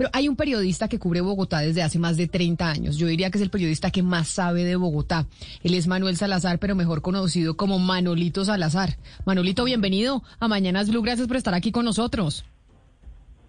Pero 0.00 0.08
hay 0.14 0.28
un 0.28 0.36
periodista 0.36 0.88
que 0.88 0.98
cubre 0.98 1.20
Bogotá 1.20 1.58
desde 1.58 1.82
hace 1.82 1.98
más 1.98 2.16
de 2.16 2.26
30 2.26 2.70
años. 2.70 2.96
Yo 2.96 3.06
diría 3.06 3.30
que 3.30 3.36
es 3.36 3.42
el 3.42 3.50
periodista 3.50 3.90
que 3.90 4.02
más 4.02 4.28
sabe 4.28 4.64
de 4.64 4.74
Bogotá. 4.76 5.26
Él 5.62 5.74
es 5.74 5.86
Manuel 5.86 6.16
Salazar, 6.16 6.58
pero 6.58 6.74
mejor 6.74 7.02
conocido 7.02 7.54
como 7.54 7.78
Manolito 7.78 8.42
Salazar. 8.46 8.96
Manolito, 9.26 9.62
bienvenido 9.62 10.22
a 10.38 10.48
Mañanas 10.48 10.88
Blue. 10.88 11.02
Gracias 11.02 11.28
por 11.28 11.36
estar 11.36 11.52
aquí 11.52 11.70
con 11.70 11.84
nosotros. 11.84 12.46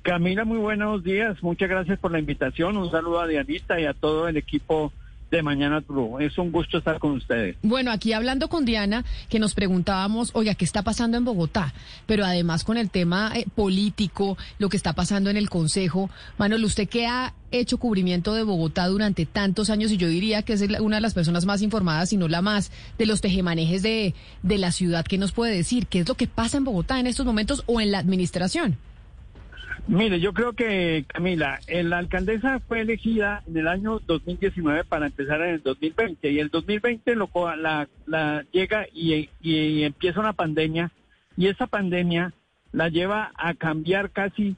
Camila, 0.01 0.43
muy 0.43 0.57
buenos 0.57 1.05
días. 1.05 1.41
Muchas 1.41 1.69
gracias 1.69 1.97
por 1.99 2.11
la 2.11 2.19
invitación. 2.19 2.75
Un 2.75 2.91
saludo 2.91 3.21
a 3.21 3.27
Dianita 3.27 3.79
y 3.79 3.85
a 3.85 3.93
todo 3.93 4.27
el 4.27 4.35
equipo 4.35 4.91
de 5.31 5.41
Mañana 5.41 5.79
Blue. 5.79 6.19
Es 6.19 6.37
un 6.37 6.51
gusto 6.51 6.77
estar 6.77 6.99
con 6.99 7.11
ustedes. 7.13 7.55
Bueno, 7.63 7.91
aquí 7.91 8.13
hablando 8.13 8.49
con 8.49 8.65
Diana, 8.65 9.05
que 9.29 9.39
nos 9.39 9.55
preguntábamos, 9.55 10.31
oiga, 10.33 10.53
¿qué 10.55 10.65
está 10.65 10.83
pasando 10.83 11.17
en 11.17 11.25
Bogotá? 11.25 11.73
Pero 12.05 12.25
además 12.25 12.63
con 12.63 12.77
el 12.77 12.89
tema 12.89 13.31
eh, 13.33 13.45
político, 13.55 14.37
lo 14.59 14.69
que 14.69 14.77
está 14.77 14.93
pasando 14.93 15.29
en 15.29 15.37
el 15.37 15.49
Consejo. 15.49 16.09
Manuel, 16.37 16.65
usted 16.65 16.87
que 16.87 17.07
ha 17.07 17.33
hecho 17.51 17.77
cubrimiento 17.77 18.33
de 18.33 18.43
Bogotá 18.43 18.87
durante 18.87 19.25
tantos 19.25 19.69
años 19.69 19.91
y 19.91 19.97
yo 19.97 20.07
diría 20.07 20.43
que 20.43 20.53
es 20.53 20.61
una 20.79 20.97
de 20.97 21.01
las 21.01 21.13
personas 21.13 21.45
más 21.45 21.61
informadas, 21.61 22.09
si 22.09 22.17
no 22.17 22.27
la 22.27 22.41
más, 22.41 22.71
de 22.97 23.05
los 23.05 23.21
tejemanejes 23.21 23.81
de, 23.81 24.13
de 24.43 24.57
la 24.57 24.71
ciudad, 24.71 25.05
¿qué 25.05 25.17
nos 25.17 25.31
puede 25.31 25.55
decir? 25.55 25.87
¿Qué 25.87 26.01
es 26.01 26.07
lo 26.07 26.15
que 26.15 26.27
pasa 26.27 26.57
en 26.57 26.65
Bogotá 26.65 26.99
en 26.99 27.07
estos 27.07 27.25
momentos 27.25 27.63
o 27.67 27.81
en 27.81 27.91
la 27.91 27.99
administración? 27.99 28.77
Mire, 29.87 30.19
yo 30.19 30.33
creo 30.33 30.53
que, 30.53 31.05
Camila, 31.07 31.59
la 31.67 31.97
alcaldesa 31.97 32.59
fue 32.59 32.81
elegida 32.81 33.43
en 33.47 33.57
el 33.57 33.67
año 33.67 33.99
2019 33.99 34.83
para 34.85 35.07
empezar 35.07 35.41
en 35.41 35.55
el 35.55 35.63
2020 35.63 36.31
y 36.31 36.39
el 36.39 36.49
2020 36.49 37.15
lo, 37.15 37.29
la, 37.57 37.87
la 38.05 38.45
llega 38.51 38.85
y, 38.93 39.29
y 39.41 39.83
empieza 39.83 40.19
una 40.19 40.33
pandemia 40.33 40.91
y 41.37 41.47
esa 41.47 41.67
pandemia 41.67 42.33
la 42.71 42.89
lleva 42.89 43.31
a 43.35 43.53
cambiar 43.53 44.11
casi, 44.11 44.55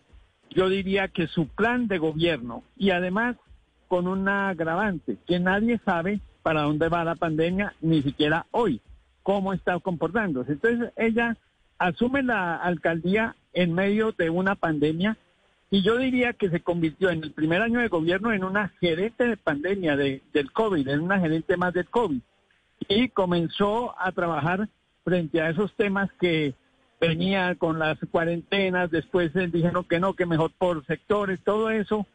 yo 0.49 0.69
diría 0.69 1.07
que 1.07 1.27
su 1.27 1.47
plan 1.47 1.87
de 1.87 1.97
gobierno 1.97 2.63
y 2.77 2.91
además 2.91 3.35
con 3.87 4.07
un 4.07 4.27
agravante, 4.27 5.17
que 5.27 5.39
nadie 5.39 5.79
sabe 5.85 6.19
para 6.41 6.63
dónde 6.63 6.89
va 6.89 7.03
la 7.03 7.15
pandemia, 7.15 7.73
ni 7.81 8.01
siquiera 8.01 8.45
hoy, 8.51 8.81
cómo 9.21 9.53
está 9.53 9.79
comportándose. 9.79 10.53
Entonces 10.53 10.91
ella 10.97 11.37
asume 11.77 12.23
la 12.23 12.55
alcaldía 12.55 13.35
en 13.53 13.73
medio 13.73 14.11
de 14.11 14.29
una 14.29 14.55
pandemia 14.55 15.17
y 15.73 15.81
yo 15.81 15.97
diría 15.97 16.33
que 16.33 16.51
se 16.51 16.61
convirtió 16.61 17.09
en 17.09 17.23
el 17.23 17.31
primer 17.31 17.63
año 17.63 17.79
de 17.79 17.87
gobierno 17.87 18.31
en 18.31 18.43
una 18.43 18.69
gerente 18.79 19.25
de 19.25 19.37
pandemia 19.37 19.95
de, 19.95 20.21
del 20.31 20.51
COVID, 20.51 20.87
en 20.87 20.99
una 20.99 21.19
gerente 21.19 21.57
más 21.57 21.73
del 21.73 21.89
COVID. 21.89 22.19
Y 22.89 23.09
comenzó 23.09 23.99
a 23.99 24.11
trabajar 24.11 24.69
frente 25.03 25.41
a 25.41 25.49
esos 25.49 25.73
temas 25.75 26.11
que 26.19 26.53
venía 27.01 27.55
con 27.55 27.79
las 27.79 27.97
cuarentenas, 28.11 28.91
después 28.91 29.33
dijeron 29.33 29.83
que 29.85 29.99
no, 29.99 30.13
que 30.13 30.27
mejor 30.27 30.51
por 30.59 30.85
sectores, 30.85 31.39
todo 31.43 31.71
eso 31.71 32.05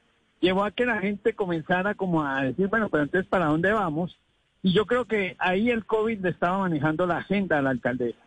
llevó 0.40 0.62
a 0.62 0.70
que 0.70 0.86
la 0.86 1.00
gente 1.00 1.32
comenzara 1.32 1.96
como 1.96 2.24
a 2.24 2.44
decir, 2.44 2.68
bueno, 2.68 2.88
pero 2.90 3.02
entonces 3.02 3.28
¿para 3.28 3.46
dónde 3.46 3.72
vamos? 3.72 4.16
Y 4.62 4.72
yo 4.72 4.86
creo 4.86 5.06
que 5.06 5.34
ahí 5.40 5.70
el 5.70 5.84
COVID 5.84 6.20
le 6.20 6.30
estaba 6.30 6.58
manejando 6.58 7.06
la 7.06 7.16
agenda 7.18 7.58
a 7.58 7.62
la 7.62 7.70
alcaldesa. 7.70 8.18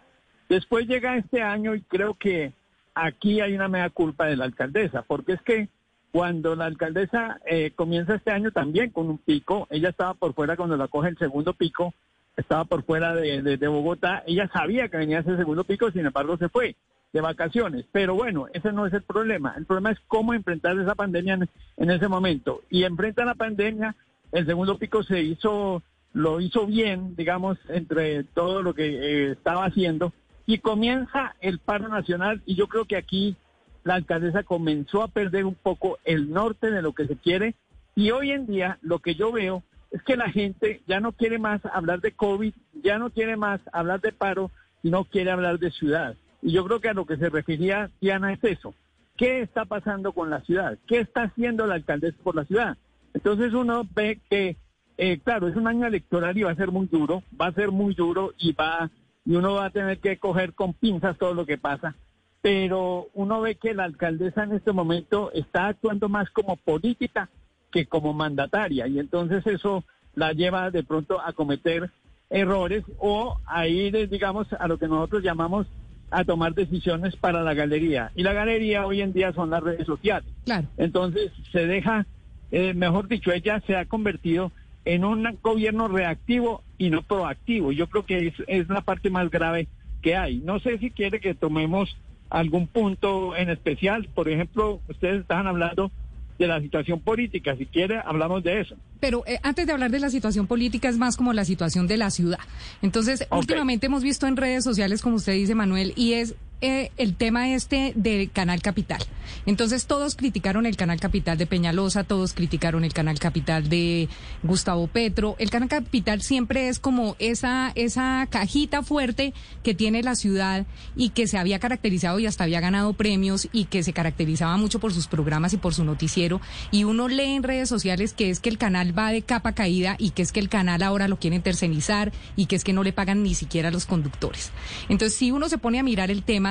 Después 0.49 0.87
llega 0.87 1.15
este 1.15 1.41
año 1.41 1.73
y 1.73 1.81
creo 1.83 2.15
que 2.15 2.51
aquí 2.93 3.41
hay 3.41 3.53
una 3.53 3.67
mea 3.67 3.89
culpa 3.89 4.25
de 4.25 4.35
la 4.35 4.45
alcaldesa, 4.45 5.03
porque 5.03 5.33
es 5.33 5.41
que 5.41 5.69
cuando 6.11 6.55
la 6.55 6.65
alcaldesa 6.65 7.39
eh, 7.45 7.71
comienza 7.75 8.15
este 8.15 8.31
año 8.31 8.51
también 8.51 8.91
con 8.91 9.09
un 9.09 9.17
pico, 9.17 9.67
ella 9.69 9.89
estaba 9.89 10.13
por 10.13 10.33
fuera 10.33 10.57
cuando 10.57 10.75
la 10.75 10.89
coge 10.89 11.09
el 11.09 11.17
segundo 11.17 11.53
pico, 11.53 11.93
estaba 12.35 12.65
por 12.65 12.83
fuera 12.83 13.15
de, 13.15 13.67
Bogotá, 13.67 14.23
ella 14.25 14.49
sabía 14.53 14.89
que 14.89 14.97
venía 14.97 15.19
ese 15.19 15.37
segundo 15.37 15.63
pico, 15.63 15.91
sin 15.91 16.05
embargo 16.05 16.37
se 16.37 16.49
fue 16.49 16.75
de 17.13 17.21
vacaciones. 17.21 17.85
Pero 17.91 18.15
bueno, 18.15 18.47
ese 18.53 18.71
no 18.71 18.85
es 18.85 18.93
el 18.93 19.03
problema. 19.03 19.53
El 19.57 19.65
problema 19.65 19.91
es 19.91 19.99
cómo 20.07 20.33
enfrentar 20.33 20.77
esa 20.79 20.95
pandemia 20.95 21.39
en, 21.77 21.89
ese 21.89 22.07
momento. 22.07 22.61
Y 22.69 22.83
enfrenta 22.83 23.25
la 23.25 23.35
pandemia, 23.35 23.95
el 24.31 24.45
segundo 24.45 24.77
pico 24.77 25.03
se 25.03 25.21
hizo, 25.21 25.83
lo 26.13 26.39
hizo 26.39 26.65
bien, 26.65 27.15
digamos, 27.15 27.57
entre 27.67 28.23
todo 28.23 28.61
lo 28.61 28.73
que 28.73 28.85
eh, 28.85 29.31
estaba 29.31 29.65
haciendo 29.65 30.13
y 30.51 30.57
comienza 30.57 31.33
el 31.39 31.59
paro 31.59 31.87
nacional 31.87 32.41
y 32.45 32.55
yo 32.55 32.67
creo 32.67 32.83
que 32.83 32.97
aquí 32.97 33.37
la 33.85 33.93
alcaldesa 33.93 34.43
comenzó 34.43 35.01
a 35.01 35.07
perder 35.07 35.45
un 35.45 35.55
poco 35.55 35.97
el 36.03 36.29
norte 36.29 36.71
de 36.71 36.81
lo 36.81 36.91
que 36.91 37.07
se 37.07 37.15
quiere 37.15 37.55
y 37.95 38.11
hoy 38.11 38.31
en 38.31 38.47
día 38.47 38.77
lo 38.81 38.99
que 38.99 39.15
yo 39.15 39.31
veo 39.31 39.63
es 39.91 40.03
que 40.03 40.17
la 40.17 40.29
gente 40.29 40.81
ya 40.87 40.99
no 40.99 41.13
quiere 41.13 41.39
más 41.39 41.61
hablar 41.71 42.01
de 42.01 42.11
COVID, 42.11 42.53
ya 42.83 42.97
no 42.97 43.11
quiere 43.11 43.37
más 43.37 43.61
hablar 43.71 44.01
de 44.01 44.11
paro, 44.11 44.51
sino 44.81 45.05
quiere 45.05 45.31
hablar 45.31 45.57
de 45.57 45.71
ciudad. 45.71 46.17
Y 46.41 46.51
yo 46.51 46.65
creo 46.65 46.81
que 46.81 46.89
a 46.89 46.93
lo 46.93 47.05
que 47.05 47.15
se 47.15 47.29
refería 47.29 47.89
Diana 48.01 48.33
es 48.33 48.43
eso. 48.43 48.73
¿Qué 49.15 49.39
está 49.39 49.63
pasando 49.63 50.11
con 50.11 50.29
la 50.29 50.41
ciudad? 50.41 50.77
¿Qué 50.85 50.99
está 50.99 51.23
haciendo 51.23 51.65
la 51.65 51.75
alcaldesa 51.75 52.17
por 52.23 52.35
la 52.35 52.43
ciudad? 52.43 52.77
Entonces 53.13 53.53
uno 53.53 53.87
ve 53.95 54.19
que, 54.29 54.57
eh, 54.97 55.17
claro, 55.23 55.47
es 55.47 55.55
un 55.55 55.69
año 55.69 55.87
electoral 55.87 56.37
y 56.37 56.43
va 56.43 56.51
a 56.51 56.55
ser 56.55 56.71
muy 56.71 56.87
duro, 56.87 57.23
va 57.39 57.47
a 57.47 57.53
ser 57.53 57.71
muy 57.71 57.93
duro 57.93 58.33
y 58.37 58.51
va 58.51 58.91
y 59.25 59.35
uno 59.35 59.53
va 59.53 59.65
a 59.65 59.69
tener 59.69 59.99
que 59.99 60.17
coger 60.17 60.53
con 60.53 60.73
pinzas 60.73 61.17
todo 61.17 61.33
lo 61.33 61.45
que 61.45 61.57
pasa. 61.57 61.95
Pero 62.41 63.07
uno 63.13 63.41
ve 63.41 63.55
que 63.55 63.73
la 63.73 63.83
alcaldesa 63.83 64.43
en 64.43 64.53
este 64.53 64.71
momento 64.71 65.31
está 65.33 65.67
actuando 65.67 66.09
más 66.09 66.29
como 66.31 66.55
política 66.55 67.29
que 67.71 67.85
como 67.85 68.13
mandataria 68.13 68.87
y 68.87 68.99
entonces 68.99 69.45
eso 69.47 69.83
la 70.15 70.33
lleva 70.33 70.71
de 70.71 70.83
pronto 70.83 71.21
a 71.21 71.33
cometer 71.33 71.89
errores 72.29 72.83
o 72.99 73.37
a 73.45 73.67
ir, 73.67 74.09
digamos, 74.09 74.51
a 74.53 74.67
lo 74.67 74.77
que 74.77 74.87
nosotros 74.87 75.23
llamamos 75.23 75.67
a 76.09 76.25
tomar 76.25 76.53
decisiones 76.53 77.15
para 77.15 77.41
la 77.41 77.53
galería. 77.53 78.11
Y 78.15 78.23
la 78.23 78.33
galería 78.33 78.85
hoy 78.85 79.01
en 79.01 79.13
día 79.13 79.31
son 79.33 79.49
las 79.49 79.63
redes 79.63 79.85
sociales. 79.85 80.29
Claro. 80.43 80.67
Entonces 80.77 81.31
se 81.51 81.65
deja, 81.65 82.05
eh, 82.51 82.73
mejor 82.73 83.07
dicho, 83.07 83.31
ella 83.31 83.61
se 83.65 83.77
ha 83.77 83.85
convertido 83.85 84.51
en 84.83 85.05
un 85.05 85.37
gobierno 85.41 85.87
reactivo 85.87 86.63
y 86.81 86.89
no 86.89 87.03
proactivo. 87.03 87.71
Yo 87.71 87.87
creo 87.87 88.07
que 88.07 88.33
es, 88.47 88.67
la 88.67 88.81
parte 88.81 89.11
más 89.11 89.29
grave 89.29 89.67
que 90.01 90.15
hay. 90.15 90.39
No 90.39 90.59
sé 90.59 90.79
si 90.79 90.89
quiere 90.89 91.19
que 91.19 91.35
tomemos 91.35 91.95
algún 92.31 92.65
punto 92.65 93.35
en 93.35 93.51
especial. 93.51 94.09
Por 94.15 94.27
ejemplo, 94.27 94.81
ustedes 94.89 95.21
estaban 95.21 95.45
hablando 95.45 95.91
de 96.39 96.47
la 96.47 96.59
situación 96.59 96.99
política. 96.99 97.55
Si 97.55 97.67
quiere, 97.67 98.01
hablamos 98.03 98.43
de 98.43 98.61
eso. 98.61 98.75
Pero 98.99 99.23
eh, 99.27 99.37
antes 99.43 99.67
de 99.67 99.73
hablar 99.73 99.91
de 99.91 99.99
la 99.99 100.09
situación 100.09 100.47
política, 100.47 100.89
es 100.89 100.97
más 100.97 101.17
como 101.17 101.33
la 101.33 101.45
situación 101.45 101.85
de 101.85 101.97
la 101.97 102.09
ciudad. 102.09 102.39
Entonces, 102.81 103.27
últimamente 103.29 103.85
hemos 103.85 104.01
visto 104.01 104.25
en 104.25 104.35
redes 104.35 104.63
sociales, 104.63 105.03
como 105.03 105.17
usted 105.17 105.33
dice, 105.33 105.53
Manuel, 105.53 105.93
y 105.95 106.13
es 106.13 106.33
eh, 106.61 106.91
el 106.97 107.15
tema 107.15 107.49
este 107.49 107.93
del 107.95 108.31
Canal 108.31 108.61
Capital. 108.61 109.01
Entonces 109.45 109.85
todos 109.85 110.15
criticaron 110.15 110.65
el 110.65 110.77
Canal 110.77 110.99
Capital 110.99 111.37
de 111.37 111.47
Peñalosa, 111.47 112.03
todos 112.03 112.33
criticaron 112.33 112.83
el 112.83 112.93
Canal 112.93 113.19
Capital 113.19 113.69
de 113.69 114.09
Gustavo 114.43 114.87
Petro. 114.87 115.35
El 115.39 115.49
Canal 115.49 115.69
Capital 115.69 116.21
siempre 116.21 116.67
es 116.67 116.79
como 116.79 117.15
esa, 117.19 117.71
esa 117.75 118.27
cajita 118.29 118.83
fuerte 118.83 119.33
que 119.63 119.73
tiene 119.73 120.03
la 120.03 120.15
ciudad 120.15 120.65
y 120.95 121.09
que 121.09 121.27
se 121.27 121.37
había 121.37 121.59
caracterizado 121.59 122.19
y 122.19 122.27
hasta 122.27 122.43
había 122.43 122.59
ganado 122.59 122.93
premios 122.93 123.47
y 123.51 123.65
que 123.65 123.83
se 123.83 123.93
caracterizaba 123.93 124.57
mucho 124.57 124.79
por 124.79 124.93
sus 124.93 125.07
programas 125.07 125.53
y 125.53 125.57
por 125.57 125.73
su 125.73 125.83
noticiero. 125.83 126.41
Y 126.71 126.83
uno 126.83 127.07
lee 127.07 127.35
en 127.35 127.43
redes 127.43 127.69
sociales 127.69 128.13
que 128.13 128.29
es 128.29 128.39
que 128.39 128.49
el 128.49 128.57
canal 128.57 128.97
va 128.97 129.11
de 129.11 129.21
capa 129.21 129.53
caída 129.53 129.95
y 129.97 130.11
que 130.11 130.21
es 130.21 130.31
que 130.31 130.39
el 130.39 130.49
canal 130.49 130.83
ahora 130.83 131.07
lo 131.07 131.17
quieren 131.17 131.41
tercenizar 131.41 132.11
y 132.35 132.45
que 132.45 132.55
es 132.55 132.63
que 132.63 132.73
no 132.73 132.83
le 132.83 132.93
pagan 132.93 133.23
ni 133.23 133.33
siquiera 133.33 133.69
a 133.69 133.71
los 133.71 133.85
conductores. 133.85 134.51
Entonces, 134.89 135.17
si 135.17 135.31
uno 135.31 135.49
se 135.49 135.57
pone 135.57 135.79
a 135.79 135.83
mirar 135.83 136.11
el 136.11 136.23
tema, 136.23 136.50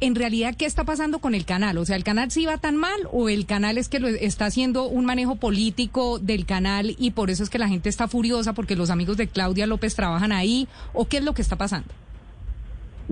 en 0.00 0.14
realidad, 0.14 0.54
¿qué 0.56 0.66
está 0.66 0.84
pasando 0.84 1.18
con 1.18 1.34
el 1.34 1.44
canal? 1.44 1.78
O 1.78 1.84
sea, 1.84 1.96
¿el 1.96 2.04
canal 2.04 2.30
sí 2.30 2.46
va 2.46 2.58
tan 2.58 2.76
mal 2.76 3.08
o 3.12 3.28
el 3.28 3.46
canal 3.46 3.78
es 3.78 3.88
que 3.88 4.00
lo 4.00 4.08
está 4.08 4.46
haciendo 4.46 4.86
un 4.86 5.04
manejo 5.04 5.36
político 5.36 6.18
del 6.18 6.46
canal 6.46 6.94
y 6.98 7.12
por 7.12 7.30
eso 7.30 7.42
es 7.42 7.50
que 7.50 7.58
la 7.58 7.68
gente 7.68 7.88
está 7.88 8.08
furiosa 8.08 8.52
porque 8.52 8.76
los 8.76 8.90
amigos 8.90 9.16
de 9.16 9.28
Claudia 9.28 9.66
López 9.66 9.94
trabajan 9.94 10.32
ahí? 10.32 10.68
¿O 10.92 11.06
qué 11.06 11.18
es 11.18 11.24
lo 11.24 11.32
que 11.32 11.42
está 11.42 11.56
pasando? 11.56 11.88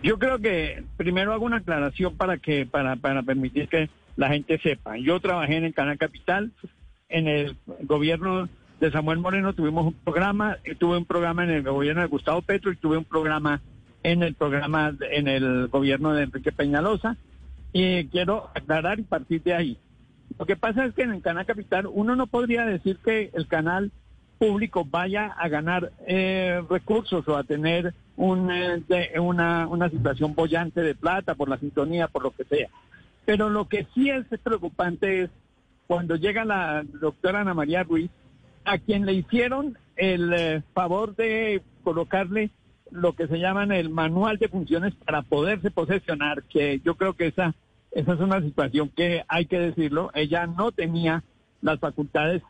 Yo 0.02 0.18
creo 0.18 0.38
que 0.38 0.84
primero 0.96 1.32
hago 1.32 1.44
una 1.44 1.58
aclaración 1.58 2.16
para 2.16 2.38
que 2.38 2.66
para, 2.66 2.96
para 2.96 3.22
permitir 3.22 3.68
que 3.68 3.88
la 4.16 4.28
gente 4.28 4.58
sepa. 4.58 4.96
Yo 4.98 5.20
trabajé 5.20 5.56
en 5.56 5.64
el 5.64 5.74
Canal 5.74 5.98
Capital, 5.98 6.52
en 7.08 7.28
el 7.28 7.56
gobierno 7.82 8.48
de 8.80 8.90
Samuel 8.90 9.18
Moreno 9.20 9.52
tuvimos 9.52 9.86
un 9.86 9.92
programa, 9.92 10.56
tuve 10.78 10.98
un 10.98 11.04
programa 11.04 11.44
en 11.44 11.50
el 11.50 11.62
gobierno 11.62 12.02
de 12.02 12.08
Gustavo 12.08 12.42
Petro 12.42 12.72
y 12.72 12.76
tuve 12.76 12.98
un 12.98 13.04
programa 13.04 13.60
en 14.02 14.22
el 14.22 14.34
programa, 14.34 14.94
en 15.10 15.28
el 15.28 15.68
gobierno 15.68 16.12
de 16.14 16.24
Enrique 16.24 16.52
Peñalosa. 16.52 17.16
Y 17.72 18.06
quiero 18.08 18.50
aclarar 18.54 19.00
y 19.00 19.02
partir 19.02 19.42
de 19.42 19.54
ahí. 19.54 19.78
Lo 20.38 20.46
que 20.46 20.56
pasa 20.56 20.84
es 20.84 20.94
que 20.94 21.02
en 21.02 21.12
el 21.12 21.22
canal 21.22 21.46
capital 21.46 21.86
uno 21.86 22.16
no 22.16 22.26
podría 22.26 22.64
decir 22.64 22.98
que 23.04 23.30
el 23.34 23.46
canal 23.46 23.92
público 24.38 24.84
vaya 24.84 25.26
a 25.26 25.48
ganar 25.48 25.92
eh, 26.06 26.60
recursos 26.68 27.26
o 27.28 27.36
a 27.36 27.44
tener 27.44 27.94
un, 28.16 28.50
eh, 28.50 29.20
una, 29.20 29.68
una 29.68 29.88
situación 29.88 30.34
bollante 30.34 30.80
de 30.80 30.94
plata 30.94 31.34
por 31.34 31.48
la 31.48 31.58
sintonía, 31.58 32.08
por 32.08 32.24
lo 32.24 32.32
que 32.32 32.44
sea. 32.44 32.68
Pero 33.24 33.50
lo 33.50 33.68
que 33.68 33.86
sí 33.94 34.10
es 34.10 34.26
preocupante 34.42 35.22
es 35.22 35.30
cuando 35.86 36.16
llega 36.16 36.44
la 36.44 36.82
doctora 36.84 37.40
Ana 37.40 37.54
María 37.54 37.84
Ruiz, 37.84 38.10
a 38.64 38.78
quien 38.78 39.06
le 39.06 39.12
hicieron 39.12 39.78
el 39.96 40.32
eh, 40.32 40.62
favor 40.72 41.14
de 41.14 41.62
colocarle 41.84 42.50
lo 42.92 43.14
que 43.14 43.26
se 43.26 43.38
llaman 43.38 43.72
el 43.72 43.90
manual 43.90 44.38
de 44.38 44.48
funciones 44.48 44.94
para 44.94 45.22
poderse 45.22 45.70
posesionar, 45.70 46.44
que 46.44 46.80
yo 46.84 46.94
creo 46.96 47.14
que 47.14 47.26
esa 47.26 47.54
esa 47.92 48.14
es 48.14 48.20
una 48.20 48.40
situación 48.40 48.88
que 48.88 49.22
hay 49.28 49.46
que 49.46 49.58
decirlo, 49.58 50.10
ella 50.14 50.46
no 50.46 50.72
tenía 50.72 51.22
las 51.60 51.78
facultades 51.78 52.42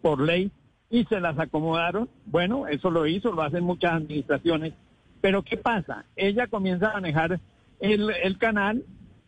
por 0.00 0.20
ley 0.20 0.50
y 0.88 1.04
se 1.04 1.20
las 1.20 1.38
acomodaron. 1.38 2.08
Bueno, 2.24 2.66
eso 2.66 2.90
lo 2.90 3.06
hizo, 3.06 3.30
lo 3.30 3.42
hacen 3.42 3.62
muchas 3.62 3.92
administraciones. 3.92 4.72
Pero 5.20 5.42
¿qué 5.42 5.58
pasa? 5.58 6.06
Ella 6.16 6.46
comienza 6.46 6.90
a 6.90 6.94
manejar 6.94 7.40
el, 7.78 8.10
el 8.22 8.38
canal 8.38 8.82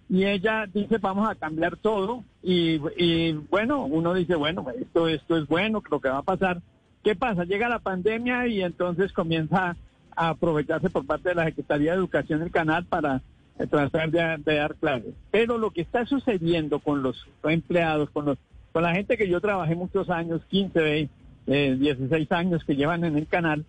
y 0.09 0.25
ella 0.25 0.67
dice 0.73 0.99
vamos 0.99 1.29
a 1.29 1.35
cambiar 1.35 1.77
todo 1.77 2.25
y, 2.43 2.81
y, 2.97 3.33
bueno, 3.33 3.85
uno 3.85 4.15
dice, 4.15 4.35
bueno, 4.35 4.67
esto, 4.79 5.07
esto 5.07 5.37
es 5.37 5.47
bueno, 5.47 5.83
lo 5.91 6.01
que 6.01 6.09
va 6.09 6.19
a 6.19 6.23
pasar. 6.23 6.63
¿Qué 7.05 7.15
pasa? 7.15 7.45
Llega 7.45 7.69
la 7.69 7.79
pandemia 7.79 8.47
y 8.47 8.63
entonces 8.63 9.13
comienza 9.13 9.77
a 10.17 10.31
aprovecharse 10.31 10.91
por 10.91 11.07
parte 11.07 11.31
de 11.31 11.35
la 11.35 11.45
Secretaría 11.45 11.93
de 11.93 11.99
Educación 11.99 12.41
del 12.41 12.51
canal 12.51 12.85
para 12.85 13.23
eh, 13.59 13.67
tratar 13.67 14.11
de, 14.11 14.55
dar 14.55 14.75
clases. 14.77 15.15
Pero 15.31 15.59
lo 15.59 15.71
que 15.71 15.83
está 15.83 16.07
sucediendo 16.07 16.81
con 16.81 17.03
los 17.03 17.27
empleados, 17.45 18.11
con, 18.11 18.25
los, 18.25 18.39
con 18.73 18.83
la 18.83 18.95
gente 18.95 19.17
que 19.17 19.29
yo 19.29 19.41
trabajé 19.41 19.75
muchos 19.75 20.11
años, 20.11 20.43
15, 20.49 21.09
eh, 21.47 21.77
16 21.79 22.33
años 22.33 22.65
que 22.65 22.77
llevan 22.77 23.05
en 23.05 23.17
el 23.17 23.27
canal, 23.27 23.65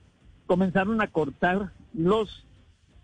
comenzaron 0.45 1.01
a 1.01 1.07
cortar 1.07 1.71
los 1.93 2.45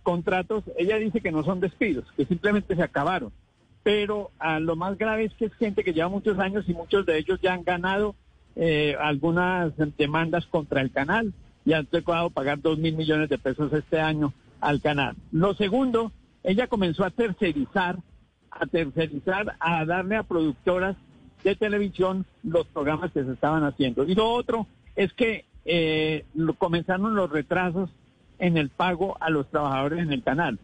contratos. 0.04 0.64
Ella 0.78 0.98
dice 0.98 1.22
que 1.22 1.32
no 1.32 1.44
son 1.44 1.60
despidos, 1.60 2.06
que 2.16 2.26
simplemente 2.26 2.76
se 2.76 2.84
acabaron. 2.84 3.32
Pero 3.84 4.32
a 4.40 4.60
lo 4.60 4.76
más 4.76 4.98
grave 4.98 5.26
es 5.26 5.34
que 5.34 5.46
es 5.46 5.54
gente 5.54 5.84
que 5.84 5.94
lleva 5.94 6.10
muchos 6.10 6.38
años 6.40 6.66
y 6.68 6.74
muchos 6.74 7.06
de 7.06 7.18
ellos 7.18 7.40
ya 7.42 7.54
han 7.54 7.64
ganado 7.64 8.16
eh, 8.56 8.96
algunas 9.00 9.74
demandas 9.98 10.46
contra 10.48 10.82
el 10.82 10.92
canal 10.92 11.34
y 11.70 11.74
han 11.74 11.86
tocado 11.86 12.32
pagar 12.32 12.60
dos 12.60 12.80
mil 12.80 12.96
millones 12.96 13.30
de 13.30 13.38
pesos 13.38 13.72
este 13.74 14.00
año 14.00 14.34
al 14.60 14.82
canal. 14.82 15.16
Lo 15.32 15.54
segundo 15.54 16.12
ella 16.42 16.66
comenzó 16.66 17.06
a 17.06 17.12
tercerizar, 17.12 18.00
a 18.50 18.66
tercerizar, 18.66 19.56
a 19.60 19.86
darle 19.86 20.16
a 20.16 20.24
productoras 20.24 20.98
de 21.44 21.56
televisión 21.56 22.26
los 22.42 22.66
programas 22.66 23.12
que 23.12 23.24
se 23.24 23.34
estaban 23.34 23.64
haciendo. 23.64 24.04
Y 24.04 24.16
lo 24.16 24.32
otro 24.32 24.66
es 24.96 25.14
que 25.14 25.46
eh, 25.64 26.26
comenzaron 26.58 27.14
los 27.14 27.30
retrasos 27.30 27.92
en 28.40 28.58
el 28.58 28.70
pago 28.70 29.16
a 29.20 29.30
los 29.30 29.48
trabajadores 29.52 30.00
en 30.00 30.12
el 30.12 30.24
canal. 30.24 30.58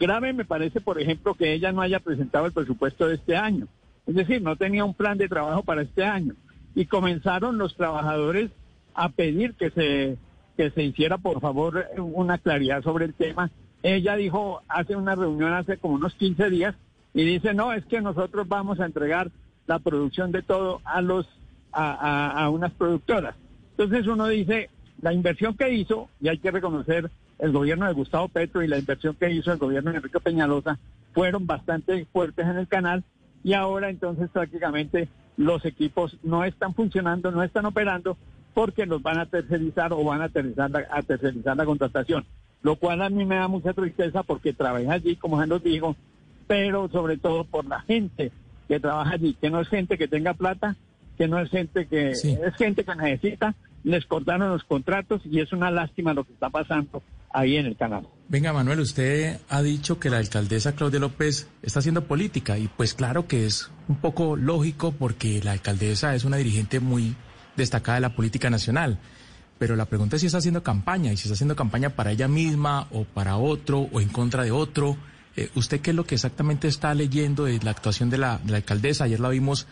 Grave 0.00 0.32
me 0.32 0.46
parece, 0.46 0.80
por 0.80 0.98
ejemplo, 0.98 1.34
que 1.34 1.52
ella 1.52 1.70
no 1.70 1.82
haya 1.82 2.00
presentado 2.00 2.46
el 2.46 2.52
presupuesto 2.52 3.08
de 3.08 3.16
este 3.16 3.36
año. 3.36 3.68
Es 4.06 4.14
decir, 4.14 4.40
no 4.40 4.56
tenía 4.56 4.86
un 4.86 4.94
plan 4.94 5.18
de 5.18 5.28
trabajo 5.28 5.62
para 5.64 5.82
este 5.82 6.02
año. 6.02 6.32
Y 6.74 6.86
comenzaron 6.86 7.58
los 7.58 7.76
trabajadores 7.76 8.50
a 8.94 9.10
pedir 9.10 9.52
que 9.52 9.70
se, 9.70 10.16
que 10.56 10.70
se 10.70 10.82
hiciera, 10.82 11.18
por 11.18 11.40
favor, 11.40 11.86
una 11.98 12.38
claridad 12.38 12.82
sobre 12.82 13.04
el 13.04 13.14
tema 13.14 13.50
ella 13.82 14.16
dijo, 14.16 14.62
hace 14.68 14.96
una 14.96 15.14
reunión 15.14 15.52
hace 15.52 15.76
como 15.78 15.94
unos 15.94 16.14
15 16.14 16.50
días 16.50 16.74
y 17.14 17.24
dice, 17.24 17.54
no, 17.54 17.72
es 17.72 17.84
que 17.86 18.00
nosotros 18.00 18.48
vamos 18.48 18.80
a 18.80 18.86
entregar 18.86 19.30
la 19.66 19.78
producción 19.78 20.32
de 20.32 20.42
todo 20.42 20.80
a 20.84 21.00
los 21.00 21.26
a, 21.72 22.48
unas 22.50 22.72
productoras. 22.72 23.36
Entonces 23.72 24.06
uno 24.06 24.26
dice, 24.26 24.70
la 25.02 25.12
inversión 25.12 25.56
que 25.56 25.72
hizo, 25.72 26.08
y 26.20 26.28
hay 26.28 26.38
que 26.38 26.50
reconocer 26.50 27.10
el 27.38 27.52
gobierno 27.52 27.86
de 27.86 27.92
Gustavo 27.92 28.28
Petro 28.28 28.62
y 28.62 28.68
la 28.68 28.78
inversión 28.78 29.14
que 29.14 29.30
hizo 29.30 29.52
el 29.52 29.58
gobierno 29.58 29.90
de 29.90 29.98
Enrique 29.98 30.18
Peñalosa, 30.18 30.78
fueron 31.12 31.46
bastante 31.46 32.06
fuertes 32.06 32.46
en 32.46 32.56
el 32.56 32.66
canal 32.66 33.04
y 33.44 33.52
ahora 33.52 33.90
entonces 33.90 34.30
prácticamente 34.30 35.08
los 35.36 35.64
equipos 35.64 36.16
no 36.22 36.44
están 36.44 36.74
funcionando, 36.74 37.30
no 37.30 37.42
están 37.42 37.66
operando 37.66 38.16
porque 38.56 38.86
los 38.86 39.02
van 39.02 39.18
a 39.18 39.26
tercerizar 39.26 39.92
o 39.92 40.02
van 40.02 40.22
a 40.22 40.30
tercerizar 40.30 40.88
a 40.90 41.02
tercerizar 41.02 41.56
la 41.56 41.66
contratación 41.66 42.24
lo 42.62 42.74
cual 42.74 43.00
a 43.02 43.08
mí 43.08 43.24
me 43.24 43.36
da 43.36 43.46
mucha 43.46 43.72
tristeza 43.72 44.24
porque 44.24 44.52
trabajé 44.52 44.90
allí, 44.90 45.14
como 45.14 45.40
se 45.40 45.46
nos 45.46 45.62
dijo, 45.62 45.94
pero 46.48 46.88
sobre 46.90 47.16
todo 47.16 47.44
por 47.44 47.64
la 47.64 47.80
gente 47.82 48.32
que 48.66 48.80
trabaja 48.80 49.12
allí, 49.12 49.34
que 49.40 49.50
no 49.50 49.60
es 49.60 49.68
gente 49.68 49.96
que 49.96 50.08
tenga 50.08 50.34
plata, 50.34 50.74
que 51.16 51.28
no 51.28 51.38
es 51.38 51.48
gente 51.48 51.86
que 51.86 52.10
es 52.10 52.56
gente 52.58 52.84
que 52.84 52.94
necesita, 52.96 53.54
les 53.84 54.04
cortaron 54.06 54.50
los 54.50 54.64
contratos 54.64 55.22
y 55.24 55.38
es 55.38 55.52
una 55.52 55.70
lástima 55.70 56.12
lo 56.12 56.24
que 56.24 56.32
está 56.32 56.50
pasando 56.50 57.04
ahí 57.30 57.56
en 57.56 57.66
el 57.66 57.76
canal. 57.76 58.08
Venga, 58.28 58.52
Manuel, 58.52 58.80
usted 58.80 59.38
ha 59.48 59.62
dicho 59.62 60.00
que 60.00 60.10
la 60.10 60.18
alcaldesa 60.18 60.74
Claudia 60.74 60.98
López 60.98 61.48
está 61.62 61.78
haciendo 61.78 62.04
política 62.04 62.58
y 62.58 62.66
pues 62.66 62.94
claro 62.94 63.28
que 63.28 63.46
es 63.46 63.70
un 63.86 63.96
poco 63.96 64.34
lógico 64.34 64.90
porque 64.90 65.40
la 65.44 65.52
alcaldesa 65.52 66.16
es 66.16 66.24
una 66.24 66.38
dirigente 66.38 66.80
muy 66.80 67.14
destacada 67.56 67.96
de 67.96 68.02
la 68.02 68.14
política 68.14 68.50
nacional. 68.50 68.98
Pero 69.58 69.74
la 69.76 69.86
pregunta 69.86 70.16
es 70.16 70.20
si 70.20 70.26
está 70.26 70.38
haciendo 70.38 70.62
campaña 70.62 71.12
y 71.12 71.16
si 71.16 71.24
está 71.24 71.34
haciendo 71.34 71.56
campaña 71.56 71.90
para 71.90 72.12
ella 72.12 72.28
misma 72.28 72.88
o 72.90 73.04
para 73.04 73.36
otro 73.36 73.88
o 73.90 74.00
en 74.00 74.08
contra 74.08 74.44
de 74.44 74.50
otro. 74.50 74.96
Eh, 75.36 75.50
¿Usted 75.54 75.80
qué 75.80 75.90
es 75.90 75.96
lo 75.96 76.04
que 76.04 76.14
exactamente 76.14 76.68
está 76.68 76.94
leyendo 76.94 77.44
de 77.44 77.58
la 77.62 77.70
actuación 77.70 78.10
de 78.10 78.18
la, 78.18 78.40
alcaldesa? 78.52 79.04
Ayer 79.04 79.20
la 79.20 79.30
vimos 79.30 79.66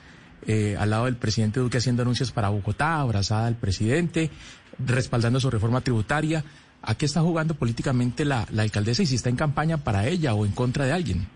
eh, 0.47 0.77
al 0.79 0.91
lado 0.91 1.05
del 1.05 1.17
presidente 1.17 1.61
Duque 1.61 1.79
haciendo 1.79 2.03
anuncios 2.03 2.33
para 2.33 2.49
Bogotá, 2.49 3.01
abrazada 3.01 3.47
al 3.47 3.57
presidente, 3.57 4.31
respaldando 4.79 5.39
su 5.39 5.51
reforma 5.51 5.83
tributaria. 5.83 6.45
¿A 6.81 6.95
qué 6.95 7.07
está 7.07 7.21
jugando 7.23 7.55
políticamente 7.55 8.25
la, 8.25 8.47
la 8.53 8.63
alcaldesa 8.63 9.03
y 9.03 9.07
si 9.07 9.15
está 9.15 9.31
en 9.31 9.37
campaña 9.37 9.79
para 9.79 10.07
ella 10.07 10.35
o 10.35 10.45
en 10.45 10.53
contra 10.53 10.85
de 10.85 10.93
alguien? 10.93 11.27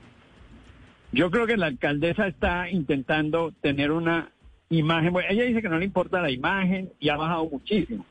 Yo 1.10 1.30
creo 1.30 1.46
que 1.46 1.56
la 1.56 1.66
alcaldesa 1.66 2.26
está 2.26 2.68
intentando 2.68 3.52
tener 3.62 3.90
una 3.92 4.30
imagen. 4.70 5.14
ella 5.28 5.44
dice 5.44 5.62
que 5.62 5.68
no 5.68 5.78
le 5.78 5.84
importa 5.84 6.20
la 6.20 6.30
imagen 6.30 6.90
y 6.98 7.08
ha 7.08 7.16
bajado 7.16 7.46
muchísimo 7.46 8.04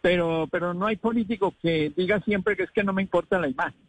pero, 0.00 0.48
pero 0.50 0.74
no 0.74 0.86
hay 0.86 0.96
político 0.96 1.54
que 1.60 1.92
diga 1.96 2.20
siempre 2.20 2.56
que 2.56 2.64
es 2.64 2.70
que 2.70 2.84
no 2.84 2.92
me 2.92 3.02
importa 3.02 3.38
la 3.38 3.48
imagen. 3.48 3.80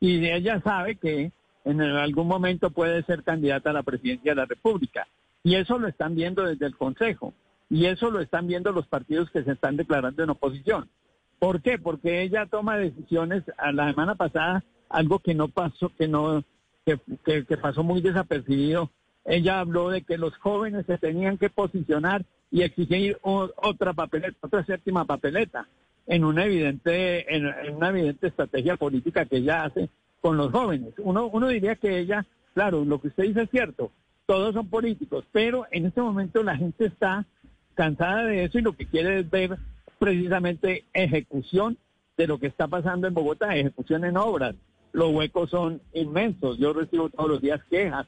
Y 0.00 0.26
ella 0.26 0.60
sabe 0.60 0.96
que 0.96 1.32
en 1.64 1.80
algún 1.80 2.28
momento 2.28 2.70
puede 2.70 3.02
ser 3.04 3.22
candidata 3.22 3.70
a 3.70 3.72
la 3.72 3.82
presidencia 3.82 4.32
de 4.32 4.36
la 4.36 4.44
República. 4.44 5.06
Y 5.42 5.54
eso 5.54 5.78
lo 5.78 5.88
están 5.88 6.14
viendo 6.14 6.44
desde 6.44 6.66
el 6.66 6.76
Consejo. 6.76 7.32
Y 7.70 7.86
eso 7.86 8.10
lo 8.10 8.20
están 8.20 8.46
viendo 8.46 8.72
los 8.72 8.86
partidos 8.86 9.30
que 9.30 9.42
se 9.42 9.52
están 9.52 9.76
declarando 9.76 10.22
en 10.22 10.30
oposición. 10.30 10.88
¿Por 11.38 11.62
qué? 11.62 11.78
Porque 11.78 12.22
ella 12.22 12.46
toma 12.46 12.76
decisiones. 12.76 13.42
A 13.58 13.72
la 13.72 13.88
semana 13.90 14.14
pasada, 14.14 14.62
algo 14.88 15.18
que 15.18 15.34
no 15.34 15.48
pasó, 15.48 15.90
que 15.98 16.06
no, 16.06 16.44
que, 16.84 16.98
que 17.44 17.56
pasó 17.56 17.82
muy 17.82 18.00
desapercibido. 18.00 18.90
Ella 19.26 19.60
habló 19.60 19.90
de 19.90 20.02
que 20.02 20.18
los 20.18 20.36
jóvenes 20.38 20.86
se 20.86 20.98
tenían 20.98 21.36
que 21.36 21.50
posicionar 21.50 22.24
y 22.50 22.62
exigir 22.62 23.18
otra 23.22 23.92
papeleta, 23.92 24.36
otra 24.40 24.64
séptima 24.64 25.04
papeleta, 25.04 25.68
en 26.06 26.24
una 26.24 26.44
evidente, 26.44 27.34
en, 27.34 27.46
una 27.74 27.88
evidente 27.88 28.28
estrategia 28.28 28.76
política 28.76 29.26
que 29.26 29.38
ella 29.38 29.64
hace 29.64 29.90
con 30.20 30.36
los 30.36 30.52
jóvenes. 30.52 30.94
Uno, 30.98 31.26
uno 31.26 31.48
diría 31.48 31.74
que 31.74 31.98
ella, 31.98 32.24
claro, 32.54 32.84
lo 32.84 33.00
que 33.00 33.08
usted 33.08 33.24
dice 33.24 33.42
es 33.42 33.50
cierto, 33.50 33.90
todos 34.26 34.54
son 34.54 34.68
políticos, 34.68 35.24
pero 35.32 35.66
en 35.70 35.86
este 35.86 36.00
momento 36.00 36.42
la 36.42 36.56
gente 36.56 36.86
está 36.86 37.26
cansada 37.74 38.24
de 38.24 38.44
eso 38.44 38.58
y 38.58 38.62
lo 38.62 38.72
que 38.74 38.86
quiere 38.86 39.20
es 39.20 39.30
ver 39.30 39.58
precisamente 39.98 40.84
ejecución 40.92 41.78
de 42.16 42.26
lo 42.26 42.38
que 42.38 42.46
está 42.46 42.68
pasando 42.68 43.06
en 43.06 43.14
Bogotá, 43.14 43.56
ejecución 43.56 44.04
en 44.04 44.16
obras. 44.16 44.54
Los 44.92 45.12
huecos 45.12 45.50
son 45.50 45.82
inmensos. 45.92 46.58
Yo 46.58 46.72
recibo 46.72 47.10
todos 47.10 47.28
los 47.28 47.42
días 47.42 47.60
quejas, 47.68 48.06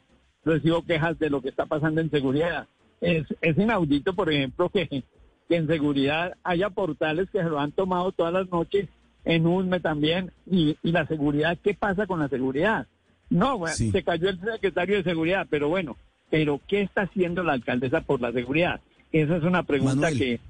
recibo 0.48 0.84
quejas 0.84 1.18
de 1.18 1.30
lo 1.30 1.40
que 1.40 1.50
está 1.50 1.66
pasando 1.66 2.00
en 2.00 2.10
seguridad 2.10 2.66
es, 3.00 3.26
es 3.40 3.58
inaudito, 3.58 4.14
por 4.14 4.32
ejemplo, 4.32 4.68
que, 4.68 4.88
que 4.88 5.56
en 5.56 5.66
seguridad 5.66 6.36
haya 6.42 6.70
portales 6.70 7.28
que 7.30 7.38
se 7.38 7.48
lo 7.48 7.60
han 7.60 7.72
tomado 7.72 8.12
todas 8.12 8.32
las 8.32 8.48
noches 8.50 8.88
en 9.24 9.46
UNME 9.46 9.80
también. 9.80 10.32
Y, 10.46 10.76
y 10.82 10.92
la 10.92 11.06
seguridad, 11.06 11.58
¿qué 11.62 11.74
pasa 11.74 12.06
con 12.06 12.20
la 12.20 12.28
seguridad? 12.28 12.86
No, 13.30 13.58
bueno, 13.58 13.74
se 13.76 14.02
cayó 14.02 14.30
el 14.30 14.40
secretario 14.40 14.96
de 14.96 15.04
seguridad, 15.04 15.46
pero 15.50 15.68
bueno, 15.68 15.96
pero 16.30 16.60
¿qué 16.66 16.82
está 16.82 17.02
haciendo 17.02 17.42
la 17.42 17.52
alcaldesa 17.52 18.00
por 18.00 18.20
la 18.20 18.32
seguridad? 18.32 18.80
Esa 19.12 19.36
es 19.36 19.42
una 19.42 19.62
pregunta 19.62 20.10
que, 20.10 20.40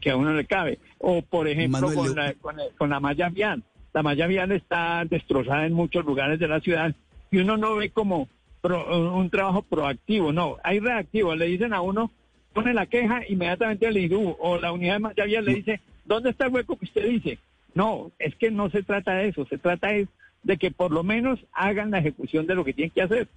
que 0.00 0.10
a 0.10 0.16
uno 0.16 0.32
le 0.32 0.44
cabe. 0.44 0.78
O, 0.98 1.22
por 1.22 1.48
ejemplo, 1.48 1.92
con, 1.94 2.14
la, 2.14 2.34
con, 2.34 2.56
con, 2.76 2.90
la 2.90 3.00
malla 3.00 3.28
vial. 3.28 3.62
La 3.92 4.02
malla 4.02 4.26
vial 4.26 4.50
está 4.50 5.04
destrozada 5.04 5.66
en 5.66 5.72
muchos 5.72 6.04
lugares 6.04 6.40
de 6.40 6.48
la 6.48 6.60
ciudad 6.60 6.92
y 7.30 7.38
uno 7.38 7.56
no 7.56 7.76
ve 7.76 7.90
como 7.90 8.28
un 8.72 9.28
trabajo 9.30 9.62
proactivo, 9.62 10.32
no, 10.32 10.56
hay 10.64 10.80
reactivo, 10.80 11.34
le 11.34 11.46
dicen 11.46 11.74
a 11.74 11.82
uno, 11.82 12.10
pone 12.52 12.72
la 12.72 12.86
queja, 12.86 13.22
inmediatamente 13.28 13.86
al 13.86 13.96
IDU 13.96 14.36
o 14.38 14.58
la 14.58 14.72
unidad 14.72 15.00
de 15.14 15.30
ya 15.30 15.40
le 15.42 15.54
dice, 15.54 15.80
¿dónde 16.04 16.30
está 16.30 16.46
el 16.46 16.52
hueco 16.52 16.76
que 16.76 16.86
usted 16.86 17.08
dice? 17.08 17.38
No, 17.74 18.10
es 18.18 18.34
que 18.36 18.50
no 18.50 18.70
se 18.70 18.82
trata 18.82 19.14
de 19.14 19.28
eso, 19.28 19.44
se 19.46 19.58
trata 19.58 19.94
es 19.94 20.08
de 20.42 20.56
que 20.56 20.70
por 20.70 20.92
lo 20.92 21.02
menos 21.02 21.40
hagan 21.52 21.90
la 21.90 21.98
ejecución 21.98 22.46
de 22.46 22.54
lo 22.54 22.64
que 22.64 22.72
tienen 22.72 22.92
que 22.92 23.02
hacer. 23.02 23.28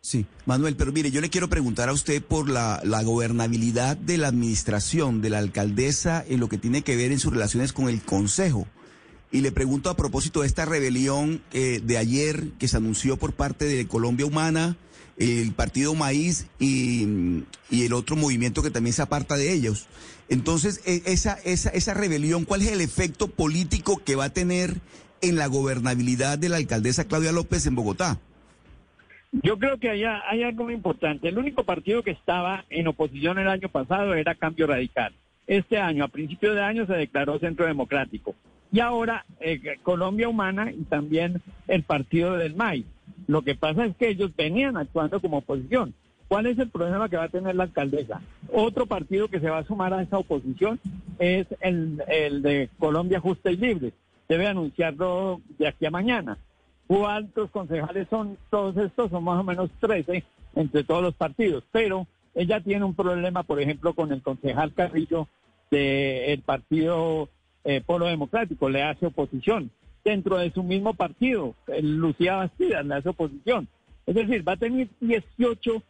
Sí, 0.00 0.26
Manuel, 0.46 0.76
pero 0.76 0.92
mire, 0.92 1.10
yo 1.10 1.20
le 1.20 1.30
quiero 1.30 1.48
preguntar 1.48 1.88
a 1.88 1.92
usted 1.92 2.22
por 2.22 2.48
la, 2.48 2.80
la, 2.84 3.02
gobernabilidad 3.04 3.96
de 3.96 4.18
la 4.18 4.28
administración, 4.28 5.22
de 5.22 5.30
la 5.30 5.38
alcaldesa, 5.38 6.24
en 6.28 6.40
lo 6.40 6.48
que 6.48 6.58
tiene 6.58 6.82
que 6.82 6.96
ver 6.96 7.12
en 7.12 7.20
sus 7.20 7.32
relaciones 7.32 7.72
con 7.72 7.88
el 7.88 8.02
Consejo. 8.02 8.66
Y 9.32 9.40
le 9.40 9.50
pregunto 9.50 9.88
a 9.88 9.96
propósito 9.96 10.42
de 10.42 10.46
esta 10.46 10.66
rebelión 10.66 11.40
eh, 11.54 11.80
de 11.82 11.96
ayer 11.96 12.48
que 12.58 12.68
se 12.68 12.76
anunció 12.76 13.16
por 13.16 13.32
parte 13.32 13.64
de 13.64 13.88
Colombia 13.88 14.26
Humana, 14.26 14.76
el 15.16 15.52
Partido 15.52 15.94
Maíz 15.94 16.48
y, 16.58 17.44
el 17.70 17.92
otro 17.94 18.14
movimiento 18.14 18.62
que 18.62 18.70
también 18.70 18.92
se 18.92 19.00
aparta 19.00 19.36
de 19.36 19.52
ellos. 19.52 19.88
Entonces, 20.28 20.82
e, 20.84 21.02
esa, 21.06 21.38
esa, 21.44 21.70
esa 21.70 21.94
rebelión, 21.94 22.44
¿cuál 22.44 22.60
es 22.60 22.70
el 22.70 22.82
efecto 22.82 23.28
político 23.28 24.02
que 24.04 24.16
va 24.16 24.24
a 24.24 24.32
tener 24.32 24.76
en 25.22 25.36
la 25.36 25.46
gobernabilidad 25.46 26.38
de 26.38 26.50
la 26.50 26.58
alcaldesa 26.58 27.08
Claudia 27.08 27.32
López 27.32 27.64
en 27.66 27.74
Bogotá? 27.74 28.18
Yo 29.32 29.58
creo 29.58 29.78
que 29.78 29.88
hay, 29.88 30.04
hay 30.04 30.42
algo 30.42 30.64
muy 30.64 30.74
importante. 30.74 31.28
El 31.28 31.38
único 31.38 31.64
partido 31.64 32.02
que 32.02 32.10
estaba 32.10 32.66
en 32.68 32.86
oposición 32.86 33.38
el 33.38 33.48
año 33.48 33.70
pasado 33.70 34.12
era 34.14 34.34
Cambio 34.34 34.66
Radical. 34.66 35.14
Este 35.46 35.78
año, 35.78 36.04
a 36.04 36.08
principio 36.08 36.54
de 36.54 36.60
año, 36.62 36.86
se 36.86 36.92
declaró 36.92 37.38
Centro 37.38 37.64
Democrático. 37.64 38.34
Y 38.72 38.80
ahora 38.80 39.26
eh, 39.38 39.60
Colombia 39.82 40.28
Humana 40.28 40.72
y 40.72 40.84
también 40.84 41.42
el 41.68 41.82
partido 41.82 42.36
del 42.38 42.56
MAI. 42.56 42.86
Lo 43.26 43.42
que 43.42 43.54
pasa 43.54 43.84
es 43.84 43.94
que 43.96 44.08
ellos 44.08 44.34
venían 44.34 44.76
actuando 44.76 45.20
como 45.20 45.38
oposición. 45.38 45.94
¿Cuál 46.26 46.46
es 46.46 46.58
el 46.58 46.70
problema 46.70 47.10
que 47.10 47.18
va 47.18 47.24
a 47.24 47.28
tener 47.28 47.54
la 47.54 47.64
alcaldesa? 47.64 48.22
Otro 48.50 48.86
partido 48.86 49.28
que 49.28 49.40
se 49.40 49.50
va 49.50 49.58
a 49.58 49.64
sumar 49.64 49.92
a 49.92 50.00
esa 50.00 50.16
oposición 50.16 50.80
es 51.18 51.46
el, 51.60 51.98
de 52.42 52.70
Colombia 52.78 53.20
Justa 53.20 53.50
y 53.50 53.58
Libre. 53.58 53.92
Debe 54.28 54.46
anunciarlo 54.46 55.42
de 55.58 55.68
aquí 55.68 55.84
a 55.84 55.90
mañana. 55.90 56.38
¿Cuántos 56.86 57.50
concejales 57.50 58.08
son 58.08 58.38
todos 58.48 58.74
estos? 58.78 59.10
Son 59.10 59.22
más 59.22 59.38
o 59.38 59.44
menos 59.44 59.70
13 59.80 60.24
entre 60.54 60.84
todos 60.84 61.02
los 61.02 61.14
partidos. 61.14 61.64
Pero 61.70 62.06
ella 62.34 62.60
tiene 62.60 62.86
un 62.86 62.94
problema, 62.94 63.42
por 63.42 63.60
ejemplo, 63.60 63.92
con 63.92 64.10
el 64.10 64.22
concejal 64.22 64.72
Carrillo 64.72 65.28
del 65.70 66.40
partido 66.40 67.28
eh, 67.64 67.80
Polo 67.84 68.06
Democrático, 68.06 68.68
le 68.68 68.82
hace 68.82 69.06
oposición. 69.06 69.70
Dentro 70.04 70.38
de 70.38 70.50
su 70.50 70.62
mismo 70.62 70.94
partido, 70.94 71.54
Lucía 71.80 72.36
Bastidas 72.36 72.84
le 72.84 72.94
hace 72.96 73.08
oposición. 73.08 73.68
Es 74.06 74.16
decir, 74.16 74.46
va 74.46 74.52
a 74.52 74.56
tener 74.56 74.88
18, 75.00 75.82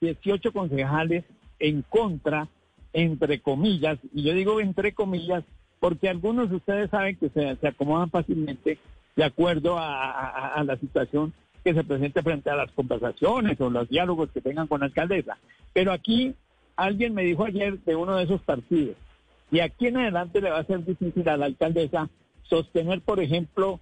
18 0.00 0.52
concejales 0.52 1.24
en 1.58 1.82
contra, 1.82 2.48
entre 2.92 3.40
comillas, 3.40 3.98
y 4.12 4.22
yo 4.24 4.34
digo 4.34 4.60
entre 4.60 4.92
comillas, 4.92 5.44
porque 5.80 6.08
algunos 6.08 6.48
de 6.48 6.56
ustedes 6.56 6.90
saben 6.90 7.16
que 7.16 7.28
se, 7.28 7.56
se 7.56 7.68
acomodan 7.68 8.10
fácilmente 8.10 8.78
de 9.16 9.24
acuerdo 9.24 9.76
a, 9.78 10.62
la 10.64 10.76
situación 10.76 11.32
que 11.64 11.74
se 11.74 11.84
presente 11.84 12.22
frente 12.22 12.50
a 12.50 12.56
las 12.56 12.70
conversaciones 12.72 13.60
o 13.60 13.70
los 13.70 13.88
diálogos 13.88 14.30
que 14.30 14.40
tengan 14.40 14.66
con 14.66 14.80
la 14.80 14.86
alcaldesa. 14.86 15.38
Pero 15.72 15.92
aquí 15.92 16.34
alguien 16.76 17.14
me 17.14 17.22
dijo 17.22 17.44
ayer 17.44 17.78
de 17.80 17.94
uno 17.94 18.16
de 18.16 18.24
esos 18.24 18.40
partidos, 18.42 18.96
y 19.52 19.60
aquí 19.60 19.88
en 19.88 19.98
adelante 19.98 20.40
le 20.40 20.50
va 20.50 20.60
a 20.60 20.64
ser 20.64 20.82
difícil 20.82 21.28
a 21.28 21.36
la 21.36 21.44
alcaldesa 21.44 22.08
sostener, 22.44 23.02
por 23.02 23.20
ejemplo, 23.20 23.80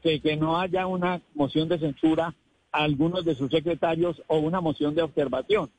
que, 0.00 0.36
no 0.36 0.60
haya 0.60 0.86
una 0.86 1.20
moción 1.34 1.68
de 1.68 1.80
censura 1.80 2.34
a 2.70 2.84
algunos 2.84 3.24
de 3.24 3.34
sus 3.34 3.50
secretarios 3.50 4.22
o 4.28 4.38
una 4.38 4.60
moción 4.60 4.94
de 4.94 5.02
observación. 5.02 5.70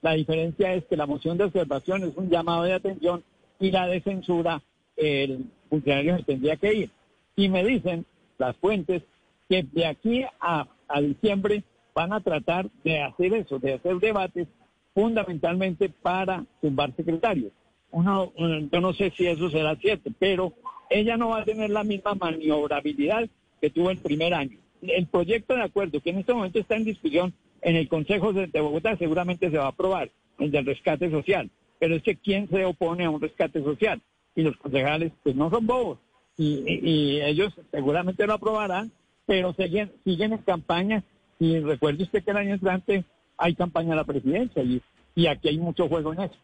La 0.00 0.12
diferencia 0.12 0.72
es 0.72 0.84
que 0.86 0.96
la 0.96 1.06
moción 1.06 1.36
de 1.36 1.44
observación 1.44 2.04
es 2.04 2.16
un 2.16 2.30
llamado 2.30 2.62
de 2.62 2.72
atención 2.72 3.22
y 3.60 3.70
la 3.70 3.86
de 3.86 4.00
censura 4.00 4.62
el 4.96 5.44
funcionario 5.68 6.24
tendría 6.24 6.56
que 6.56 6.72
ir. 6.72 6.90
Y 7.36 7.50
me 7.50 7.64
dicen 7.64 8.06
las 8.38 8.56
fuentes, 8.56 9.02
que 9.46 9.62
de 9.62 9.84
aquí 9.84 10.24
a, 10.40 10.66
diciembre 11.02 11.64
van 11.94 12.14
a 12.14 12.20
tratar 12.20 12.70
de 12.82 13.02
hacer 13.02 13.34
eso, 13.34 13.58
de 13.58 13.74
hacer 13.74 13.96
debates 13.98 14.48
fundamentalmente 14.94 15.90
para 15.90 16.46
tumbar 16.62 16.96
secretarios. 16.96 17.52
Uno, 17.94 18.32
yo 18.36 18.80
no 18.80 18.92
sé 18.92 19.12
si 19.16 19.26
eso 19.26 19.48
será 19.50 19.76
cierto, 19.76 20.10
pero 20.18 20.52
ella 20.90 21.16
no 21.16 21.28
va 21.28 21.40
a 21.40 21.44
tener 21.44 21.70
la 21.70 21.84
misma 21.84 22.14
maniobrabilidad 22.14 23.28
que 23.60 23.70
tuvo 23.70 23.90
el 23.90 23.98
primer 23.98 24.34
año. 24.34 24.58
El 24.82 25.06
proyecto 25.06 25.54
de 25.54 25.62
acuerdo 25.62 26.00
que 26.00 26.10
en 26.10 26.18
este 26.18 26.34
momento 26.34 26.58
está 26.58 26.76
en 26.76 26.84
discusión 26.84 27.32
en 27.62 27.76
el 27.76 27.88
Consejo 27.88 28.32
de 28.32 28.60
Bogotá 28.60 28.96
seguramente 28.96 29.50
se 29.50 29.56
va 29.56 29.66
a 29.66 29.68
aprobar, 29.68 30.10
el 30.38 30.50
del 30.50 30.66
rescate 30.66 31.10
social. 31.10 31.50
Pero 31.78 31.94
es 31.94 32.02
que 32.02 32.16
¿quién 32.16 32.48
se 32.48 32.64
opone 32.64 33.04
a 33.04 33.10
un 33.10 33.20
rescate 33.20 33.62
social? 33.62 34.02
Y 34.34 34.42
los 34.42 34.56
concejales, 34.56 35.12
pues 35.22 35.36
no 35.36 35.48
son 35.48 35.66
bobos 35.66 35.98
y, 36.36 37.20
ellos 37.20 37.52
seguramente 37.70 38.26
lo 38.26 38.34
aprobarán, 38.34 38.90
pero 39.26 39.54
siguen, 39.54 39.92
siguen 40.04 40.32
en 40.32 40.38
campaña 40.38 41.04
y 41.38 41.58
recuerde 41.60 42.04
usted 42.04 42.24
que 42.24 42.30
el 42.30 42.36
año 42.36 42.54
entrante 42.54 43.04
hay 43.36 43.54
campaña 43.54 43.92
a 43.92 43.96
la 43.96 44.04
presidencia 44.04 44.62
y, 44.62 44.82
y 45.14 45.26
aquí 45.26 45.48
hay 45.48 45.58
mucho 45.58 45.88
juego 45.88 46.12
en 46.12 46.22
eso. 46.22 46.36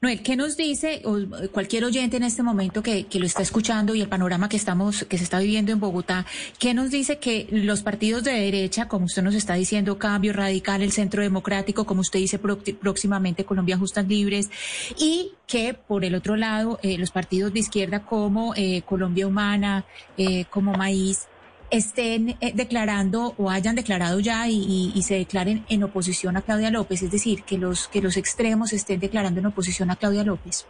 Noel, 0.00 0.22
¿qué 0.22 0.36
nos 0.36 0.56
dice 0.58 1.02
cualquier 1.50 1.84
oyente 1.84 2.18
en 2.18 2.24
este 2.24 2.42
momento 2.42 2.82
que, 2.82 3.06
lo 3.14 3.24
está 3.24 3.42
escuchando 3.42 3.94
y 3.94 4.02
el 4.02 4.08
panorama 4.08 4.50
que 4.50 4.56
estamos, 4.56 5.04
que 5.04 5.16
se 5.16 5.24
está 5.24 5.38
viviendo 5.38 5.72
en 5.72 5.80
Bogotá, 5.80 6.26
qué 6.58 6.74
nos 6.74 6.90
dice 6.90 7.18
que 7.18 7.48
los 7.50 7.82
partidos 7.82 8.22
de 8.22 8.32
derecha, 8.32 8.86
como 8.86 9.06
usted 9.06 9.22
nos 9.22 9.34
está 9.34 9.54
diciendo, 9.54 9.98
Cambio 9.98 10.34
Radical, 10.34 10.82
el 10.82 10.92
Centro 10.92 11.22
Democrático, 11.22 11.86
como 11.86 12.02
usted 12.02 12.18
dice 12.18 12.38
próximamente 12.38 13.46
Colombia 13.46 13.78
Justas 13.78 14.06
Libres, 14.06 14.50
y 14.98 15.32
que 15.46 15.72
por 15.74 16.04
el 16.04 16.14
otro 16.14 16.36
lado 16.36 16.78
eh, 16.82 16.98
los 16.98 17.10
partidos 17.10 17.52
de 17.54 17.60
izquierda 17.60 18.04
como 18.04 18.54
eh, 18.56 18.82
Colombia 18.82 19.26
Humana, 19.26 19.86
eh, 20.18 20.44
como 20.50 20.72
Maíz, 20.74 21.28
estén 21.70 22.36
eh, 22.40 22.52
declarando 22.54 23.34
o 23.36 23.50
hayan 23.50 23.74
declarado 23.74 24.20
ya 24.20 24.48
y, 24.48 25.00
se 25.02 25.16
declaren 25.16 25.64
en 25.68 25.82
oposición 25.82 26.36
a 26.36 26.42
Claudia 26.42 26.70
López, 26.70 27.02
es 27.02 27.10
decir, 27.10 27.42
que 27.42 27.58
los 27.58 27.88
que 27.88 28.00
los 28.00 28.16
extremos 28.16 28.72
estén 28.72 29.00
declarando 29.00 29.40
en 29.40 29.46
oposición 29.46 29.90
a 29.90 29.96
Claudia 29.96 30.24
López. 30.24 30.66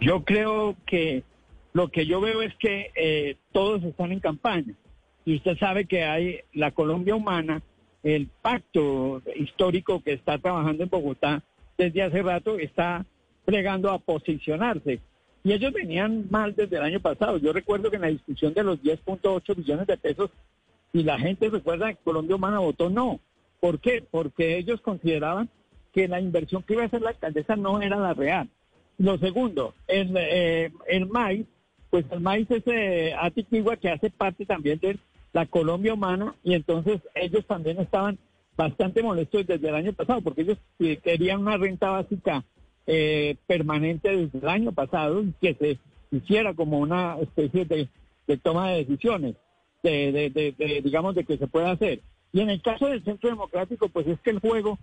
Yo 0.00 0.24
creo 0.24 0.76
que 0.86 1.24
lo 1.72 1.88
que 1.88 2.06
yo 2.06 2.20
veo 2.20 2.42
es 2.42 2.54
que 2.56 2.90
eh, 2.94 3.36
todos 3.52 3.82
están 3.84 4.12
en 4.12 4.20
campaña. 4.20 4.74
Y 5.24 5.36
usted 5.36 5.58
sabe 5.58 5.84
que 5.84 6.04
hay 6.04 6.40
la 6.54 6.70
Colombia 6.70 7.14
Humana, 7.14 7.62
el 8.02 8.28
pacto 8.28 9.22
histórico 9.36 10.02
que 10.02 10.14
está 10.14 10.38
trabajando 10.38 10.84
en 10.84 10.88
Bogotá 10.88 11.42
desde 11.76 12.02
hace 12.02 12.22
rato, 12.22 12.58
está 12.58 13.04
plegando 13.44 13.90
a 13.90 13.98
posicionarse 13.98 15.00
y 15.42 15.52
ellos 15.52 15.72
venían 15.72 16.26
mal 16.30 16.54
desde 16.54 16.76
el 16.76 16.82
año 16.82 17.00
pasado. 17.00 17.38
Yo 17.38 17.52
recuerdo 17.52 17.90
que 17.90 17.96
en 17.96 18.02
la 18.02 18.08
discusión 18.08 18.52
de 18.52 18.62
los 18.62 18.82
10.8 18.82 19.56
billones 19.56 19.86
de 19.86 19.96
pesos, 19.96 20.30
y 20.92 21.02
la 21.02 21.18
gente 21.18 21.48
recuerda 21.48 21.92
que 21.92 22.02
Colombia 22.02 22.36
Humana 22.36 22.58
votó 22.58 22.90
no. 22.90 23.20
¿Por 23.60 23.78
qué? 23.78 24.04
Porque 24.10 24.58
ellos 24.58 24.80
consideraban 24.80 25.48
que 25.92 26.08
la 26.08 26.20
inversión 26.20 26.62
que 26.62 26.74
iba 26.74 26.82
a 26.82 26.86
hacer 26.86 27.02
la 27.02 27.10
alcaldesa 27.10 27.56
no 27.56 27.80
era 27.80 27.96
la 27.96 28.14
real. 28.14 28.48
Lo 28.98 29.18
segundo, 29.18 29.74
el, 29.86 30.14
eh, 30.16 30.72
el 30.88 31.06
maíz, 31.06 31.46
pues 31.88 32.04
el 32.10 32.20
maíz 32.20 32.50
es 32.50 32.62
eh, 32.66 33.14
Atiquigua 33.18 33.76
que 33.76 33.88
hace 33.88 34.10
parte 34.10 34.44
también 34.44 34.78
de 34.78 34.98
la 35.32 35.46
Colombia 35.46 35.94
Humana 35.94 36.34
y 36.44 36.54
entonces 36.54 37.00
ellos 37.14 37.46
también 37.46 37.80
estaban 37.80 38.18
bastante 38.56 39.02
molestos 39.02 39.46
desde 39.46 39.68
el 39.68 39.74
año 39.74 39.92
pasado 39.92 40.20
porque 40.20 40.42
ellos 40.42 40.58
eh, 40.80 40.98
querían 40.98 41.40
una 41.40 41.56
renta 41.56 41.90
básica 41.90 42.44
eh, 42.92 43.36
permanente 43.46 44.16
desde 44.16 44.38
el 44.38 44.48
año 44.48 44.72
pasado 44.72 45.22
que 45.40 45.54
se 45.54 45.78
hiciera 46.10 46.54
como 46.54 46.80
una 46.80 47.18
especie 47.20 47.64
de, 47.64 47.88
toma 48.38 48.70
de 48.70 48.78
decisiones, 48.78 49.36
de, 49.84 50.80
digamos, 50.82 51.14
de 51.14 51.22
que 51.22 51.38
se 51.38 51.46
pueda 51.46 51.70
hacer. 51.70 52.00
Y 52.32 52.40
en 52.40 52.50
el 52.50 52.60
caso 52.60 52.88
del 52.88 53.04
Centro 53.04 53.30
Democrático, 53.30 53.88
pues 53.90 54.08
es 54.08 54.18
que 54.20 54.30
el 54.30 54.40
juego 54.40 54.76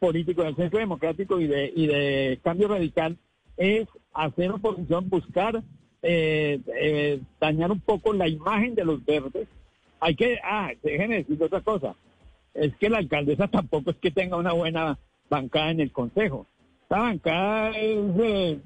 político 0.00 0.42
del 0.42 0.56
Centro 0.56 0.80
Democrático 0.80 1.38
y 1.38 1.46
de, 1.46 1.72
y 1.76 1.86
de 1.86 2.40
Cambio 2.42 2.66
Radical 2.66 3.16
es 3.56 3.86
hacer 4.12 4.50
oposición, 4.50 5.08
buscar 5.08 5.62
eh, 6.02 6.58
eh, 6.66 7.20
dañar 7.40 7.70
un 7.70 7.78
poco 7.78 8.12
la 8.12 8.26
imagen 8.26 8.74
de 8.74 8.84
los 8.84 9.04
verdes. 9.04 9.46
Hay 10.00 10.16
que, 10.16 10.40
ah, 10.42 10.72
déjenme 10.82 11.18
decir 11.18 11.40
otra 11.40 11.60
cosa, 11.60 11.94
es 12.54 12.74
que 12.78 12.90
la 12.90 12.98
alcaldesa 12.98 13.46
tampoco 13.52 13.92
es 13.92 13.96
que 13.98 14.10
tenga 14.10 14.36
una 14.36 14.52
buena 14.52 14.98
bancada 15.30 15.70
en 15.70 15.78
el 15.78 15.92
Consejo. 15.92 16.48
La 16.92 16.98
bancada 16.98 17.70
es, 17.70 18.58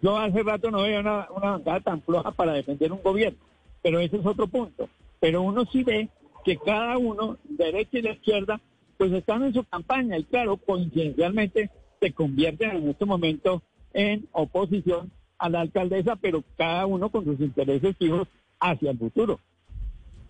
yo 0.00 0.16
hace 0.16 0.44
rato 0.44 0.70
no 0.70 0.82
veía 0.82 1.00
una, 1.00 1.26
bancada 1.26 1.80
tan 1.80 2.02
floja 2.02 2.30
para 2.30 2.52
defender 2.52 2.92
un 2.92 3.02
gobierno, 3.02 3.40
pero 3.82 3.98
ese 3.98 4.18
es 4.18 4.24
otro 4.24 4.46
punto. 4.46 4.88
Pero 5.18 5.42
uno 5.42 5.64
sí 5.72 5.82
ve 5.82 6.08
que 6.44 6.56
cada 6.56 6.96
uno, 6.98 7.36
derecha 7.48 7.98
y 7.98 8.02
la 8.02 8.12
izquierda, 8.12 8.60
pues 8.96 9.10
están 9.10 9.42
en 9.42 9.54
su 9.54 9.64
campaña 9.64 10.16
y 10.16 10.22
claro, 10.22 10.56
coincidencialmente 10.56 11.68
se 12.00 12.12
convierten 12.12 12.76
en 12.76 12.90
este 12.90 13.04
momento 13.04 13.60
en 13.92 14.28
oposición 14.30 15.10
a 15.36 15.48
la 15.48 15.62
alcaldesa, 15.62 16.14
pero 16.14 16.44
cada 16.56 16.86
uno 16.86 17.10
con 17.10 17.24
sus 17.24 17.40
intereses 17.40 17.96
fijos 17.96 18.28
hacia 18.60 18.92
el 18.92 18.98
futuro. 18.98 19.40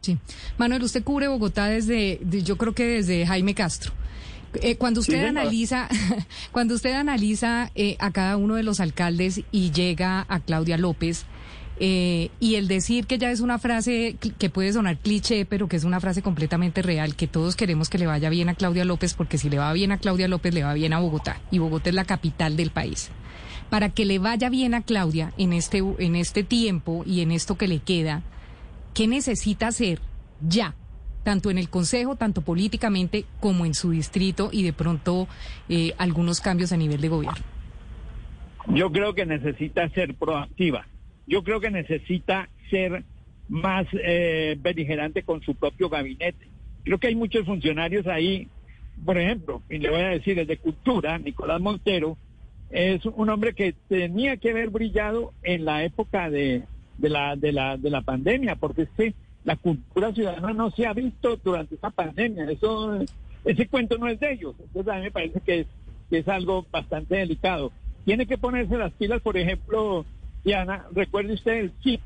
Sí. 0.00 0.16
Manuel, 0.56 0.82
usted 0.82 1.04
cubre 1.04 1.28
Bogotá 1.28 1.66
desde, 1.66 2.20
yo 2.42 2.56
creo 2.56 2.72
que 2.72 2.86
desde 2.86 3.26
Jaime 3.26 3.54
Castro. 3.54 3.92
Eh, 4.54 4.76
cuando 4.76 5.00
usted 5.00 5.24
analiza, 5.26 5.88
cuando 6.52 6.74
usted 6.74 6.92
analiza 6.92 7.70
eh, 7.74 7.96
a 7.98 8.10
cada 8.10 8.36
uno 8.36 8.54
de 8.54 8.62
los 8.62 8.80
alcaldes 8.80 9.42
y 9.52 9.70
llega 9.70 10.24
a 10.28 10.40
Claudia 10.40 10.78
López, 10.78 11.26
eh, 11.80 12.30
y 12.40 12.56
el 12.56 12.66
decir 12.66 13.06
que 13.06 13.18
ya 13.18 13.30
es 13.30 13.40
una 13.40 13.58
frase 13.58 14.16
que 14.16 14.50
puede 14.50 14.72
sonar 14.72 14.98
cliché, 14.98 15.44
pero 15.44 15.68
que 15.68 15.76
es 15.76 15.84
una 15.84 16.00
frase 16.00 16.22
completamente 16.22 16.82
real, 16.82 17.14
que 17.14 17.28
todos 17.28 17.54
queremos 17.54 17.88
que 17.88 17.98
le 17.98 18.06
vaya 18.06 18.30
bien 18.30 18.48
a 18.48 18.54
Claudia 18.54 18.84
López, 18.84 19.14
porque 19.14 19.38
si 19.38 19.48
le 19.48 19.58
va 19.58 19.72
bien 19.72 19.92
a 19.92 19.98
Claudia 19.98 20.26
López, 20.26 20.52
le 20.54 20.64
va 20.64 20.74
bien 20.74 20.92
a 20.92 20.98
Bogotá, 20.98 21.40
y 21.52 21.58
Bogotá 21.58 21.90
es 21.90 21.94
la 21.94 22.04
capital 22.04 22.56
del 22.56 22.70
país. 22.70 23.10
Para 23.70 23.90
que 23.90 24.06
le 24.06 24.18
vaya 24.18 24.48
bien 24.48 24.74
a 24.74 24.82
Claudia 24.82 25.32
en 25.36 25.52
este, 25.52 25.78
en 25.98 26.16
este 26.16 26.42
tiempo 26.42 27.04
y 27.06 27.20
en 27.20 27.30
esto 27.30 27.56
que 27.56 27.68
le 27.68 27.78
queda, 27.78 28.22
¿qué 28.94 29.06
necesita 29.06 29.68
hacer 29.68 30.00
ya 30.40 30.74
tanto 31.22 31.50
en 31.50 31.58
el 31.58 31.68
Consejo, 31.68 32.16
tanto 32.16 32.42
políticamente 32.42 33.24
como 33.40 33.66
en 33.66 33.74
su 33.74 33.90
distrito 33.90 34.50
y 34.52 34.62
de 34.62 34.72
pronto 34.72 35.28
eh, 35.68 35.92
algunos 35.98 36.40
cambios 36.40 36.72
a 36.72 36.76
nivel 36.76 37.00
de 37.00 37.08
gobierno? 37.08 37.44
Yo 38.68 38.92
creo 38.92 39.14
que 39.14 39.26
necesita 39.26 39.88
ser 39.90 40.14
proactiva. 40.14 40.86
Yo 41.26 41.42
creo 41.42 41.60
que 41.60 41.70
necesita 41.70 42.48
ser 42.70 43.04
más 43.48 43.86
eh, 43.92 44.56
beligerante 44.60 45.22
con 45.22 45.42
su 45.42 45.54
propio 45.54 45.88
gabinete. 45.88 46.48
Creo 46.84 46.98
que 46.98 47.08
hay 47.08 47.14
muchos 47.14 47.46
funcionarios 47.46 48.06
ahí, 48.06 48.48
por 49.04 49.18
ejemplo, 49.18 49.62
y 49.68 49.78
le 49.78 49.90
voy 49.90 50.00
a 50.00 50.08
decir, 50.08 50.38
el 50.38 50.46
de 50.46 50.58
Cultura, 50.58 51.18
Nicolás 51.18 51.60
Montero, 51.60 52.16
es 52.70 53.04
un 53.06 53.30
hombre 53.30 53.54
que 53.54 53.74
tenía 53.88 54.36
que 54.36 54.50
haber 54.50 54.68
brillado 54.68 55.32
en 55.42 55.64
la 55.64 55.84
época 55.84 56.28
de, 56.28 56.64
de, 56.98 57.08
la, 57.08 57.36
de, 57.36 57.52
la, 57.52 57.76
de 57.78 57.90
la 57.90 58.02
pandemia, 58.02 58.56
porque 58.56 58.82
es 58.82 58.90
que 58.90 59.14
la 59.44 59.56
cultura 59.56 60.12
ciudadana 60.12 60.52
no 60.52 60.70
se 60.70 60.86
ha 60.86 60.92
visto 60.92 61.36
durante 61.36 61.74
esta 61.74 61.90
pandemia. 61.90 62.50
Eso, 62.50 62.98
ese 63.44 63.68
cuento 63.68 63.98
no 63.98 64.08
es 64.08 64.20
de 64.20 64.32
ellos. 64.32 64.54
Entonces 64.60 64.92
a 64.92 64.96
mí 64.96 65.02
me 65.02 65.10
parece 65.10 65.40
que 65.40 65.60
es, 65.60 65.66
que 66.10 66.18
es 66.18 66.28
algo 66.28 66.66
bastante 66.70 67.16
delicado. 67.16 67.72
Tiene 68.04 68.26
que 68.26 68.38
ponerse 68.38 68.76
las 68.76 68.92
pilas, 68.92 69.20
por 69.20 69.36
ejemplo, 69.36 70.04
Diana, 70.44 70.86
recuerde 70.92 71.34
usted 71.34 71.52
el 71.52 71.72
kit 71.72 72.00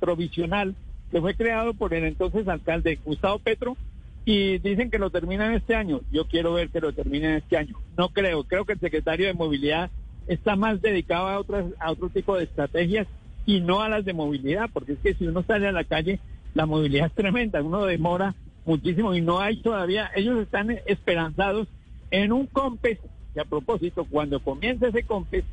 provisional 0.00 0.74
que 1.10 1.20
fue 1.20 1.34
creado 1.34 1.74
por 1.74 1.94
el 1.94 2.04
entonces 2.04 2.46
alcalde 2.48 2.98
Gustavo 3.04 3.38
Petro 3.38 3.76
y 4.24 4.58
dicen 4.58 4.90
que 4.90 4.98
lo 4.98 5.10
terminan 5.10 5.54
este 5.54 5.74
año. 5.74 6.00
Yo 6.12 6.26
quiero 6.26 6.52
ver 6.52 6.68
que 6.68 6.80
lo 6.80 6.92
terminen 6.92 7.32
este 7.32 7.56
año. 7.56 7.76
No 7.96 8.10
creo. 8.10 8.44
Creo 8.44 8.66
que 8.66 8.74
el 8.74 8.80
secretario 8.80 9.26
de 9.26 9.32
Movilidad 9.32 9.90
está 10.26 10.54
más 10.54 10.82
dedicado 10.82 11.28
a 11.28 11.38
otras 11.38 11.64
a 11.80 11.90
otro 11.90 12.10
tipo 12.10 12.36
de 12.36 12.44
estrategias 12.44 13.06
y 13.46 13.60
no 13.60 13.80
a 13.80 13.88
las 13.88 14.04
de 14.04 14.12
movilidad, 14.12 14.68
porque 14.70 14.92
es 14.92 14.98
que 14.98 15.14
si 15.14 15.26
uno 15.26 15.42
sale 15.42 15.66
a 15.66 15.72
la 15.72 15.84
calle, 15.84 16.20
la 16.54 16.66
movilidad 16.66 17.06
es 17.06 17.14
tremenda, 17.14 17.62
uno 17.62 17.84
demora 17.84 18.34
muchísimo 18.64 19.14
y 19.14 19.20
no 19.20 19.40
hay 19.40 19.62
todavía, 19.62 20.10
ellos 20.14 20.38
están 20.40 20.70
esperanzados 20.86 21.68
en 22.10 22.32
un 22.32 22.46
COMPES, 22.46 22.98
que 23.34 23.40
a 23.40 23.44
propósito, 23.44 24.06
cuando 24.10 24.40
comience 24.40 24.88
ese 24.88 25.02
COMPES, 25.02 25.44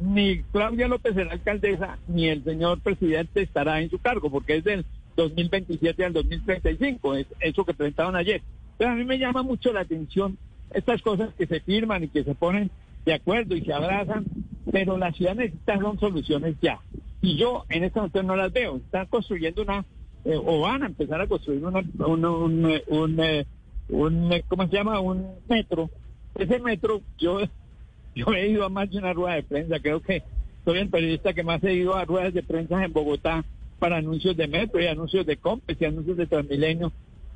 ni 0.00 0.42
Claudia 0.52 0.88
López 0.88 1.16
la 1.16 1.32
alcaldesa, 1.32 1.98
ni 2.08 2.28
el 2.28 2.44
señor 2.44 2.80
presidente 2.80 3.42
estará 3.42 3.80
en 3.80 3.90
su 3.90 3.98
cargo, 3.98 4.30
porque 4.30 4.56
es 4.56 4.64
del 4.64 4.84
2027 5.16 6.04
al 6.04 6.12
2035, 6.12 7.14
es 7.14 7.26
eso 7.40 7.64
que 7.64 7.74
presentaron 7.74 8.16
ayer. 8.16 8.42
Pero 8.76 8.90
a 8.90 8.94
mí 8.94 9.04
me 9.04 9.18
llama 9.18 9.42
mucho 9.42 9.72
la 9.72 9.80
atención 9.80 10.36
estas 10.74 11.00
cosas 11.02 11.32
que 11.34 11.46
se 11.46 11.60
firman 11.60 12.04
y 12.04 12.08
que 12.08 12.24
se 12.24 12.34
ponen 12.34 12.70
de 13.04 13.14
acuerdo 13.14 13.56
y 13.56 13.64
se 13.64 13.72
abrazan, 13.72 14.26
pero 14.70 14.98
la 14.98 15.12
ciudad 15.12 15.34
necesita 15.34 15.78
son 15.78 15.98
soluciones 15.98 16.56
ya. 16.60 16.80
Y 17.22 17.36
yo 17.36 17.64
en 17.68 17.84
este 17.84 17.98
momento 17.98 18.22
no 18.22 18.36
las 18.36 18.52
veo. 18.52 18.76
Están 18.76 19.06
construyendo 19.06 19.62
una, 19.62 19.84
eh, 20.26 20.36
o 20.36 20.60
van 20.60 20.82
a 20.82 20.86
empezar 20.86 21.20
a 21.20 21.26
construir 21.26 21.64
una, 21.64 21.82
un, 22.06 22.24
un, 22.24 22.80
un, 22.88 23.20
eh, 23.20 23.46
un, 23.88 24.30
¿cómo 24.48 24.66
se 24.66 24.76
llama? 24.76 25.00
Un 25.00 25.26
metro. 25.48 25.90
Ese 26.34 26.58
metro, 26.58 27.00
yo, 27.18 27.40
yo 28.14 28.26
he 28.34 28.48
ido 28.48 28.64
a 28.64 28.68
más 28.68 28.90
de 28.90 28.98
una 28.98 29.12
rueda 29.12 29.36
de 29.36 29.42
prensa, 29.42 29.80
creo 29.80 30.00
que 30.00 30.22
soy 30.64 30.78
el 30.78 30.90
periodista 30.90 31.32
que 31.32 31.44
más 31.44 31.62
he 31.64 31.74
ido 31.74 31.94
a 31.94 32.04
ruedas 32.04 32.34
de 32.34 32.42
prensa 32.42 32.84
en 32.84 32.92
Bogotá 32.92 33.44
para 33.78 33.96
anuncios 33.96 34.36
de 34.36 34.48
metro 34.48 34.80
y 34.82 34.86
anuncios 34.86 35.24
de 35.24 35.36
compes 35.36 35.76
y 35.80 35.84
anuncios 35.84 36.16
de 36.16 36.26
Transmilenio. 36.26 36.92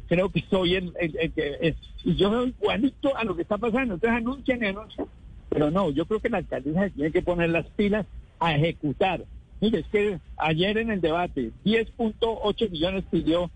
Creo 0.09 0.29
que 0.31 0.43
soy 0.51 0.75
el, 0.75 0.93
el, 0.99 1.33
que... 1.33 1.77
y 2.05 2.17
yo 2.17 2.31
veo 2.31 2.47
igualito 2.47 3.17
a 3.17 3.23
lo 3.23 3.37
que 3.37 3.43
está 3.43 3.57
pasando. 3.57 3.95
Entonces 3.95 4.19
anuncian 4.19 4.61
y 4.63 4.67
anuncian 4.67 5.07
pero 5.51 5.71
no, 5.71 5.91
yo 5.91 6.07
creo 6.07 6.21
que 6.21 6.31
la 6.31 6.39
alcaldesa 6.39 6.89
tiene 6.91 7.11
que 7.11 7.23
poner 7.23 7.51
las 7.51 7.67
pilas 7.71 8.07
a 8.39 8.55
ejecutar. 8.55 9.25
Mire, 9.61 9.81
es 9.81 9.87
que 9.87 10.19
ayer 10.37 10.79
en 10.79 10.91
el 10.91 11.01
debate 11.01 11.53
10.8 11.65 12.71
millones 12.71 13.05
pidió 13.11 13.51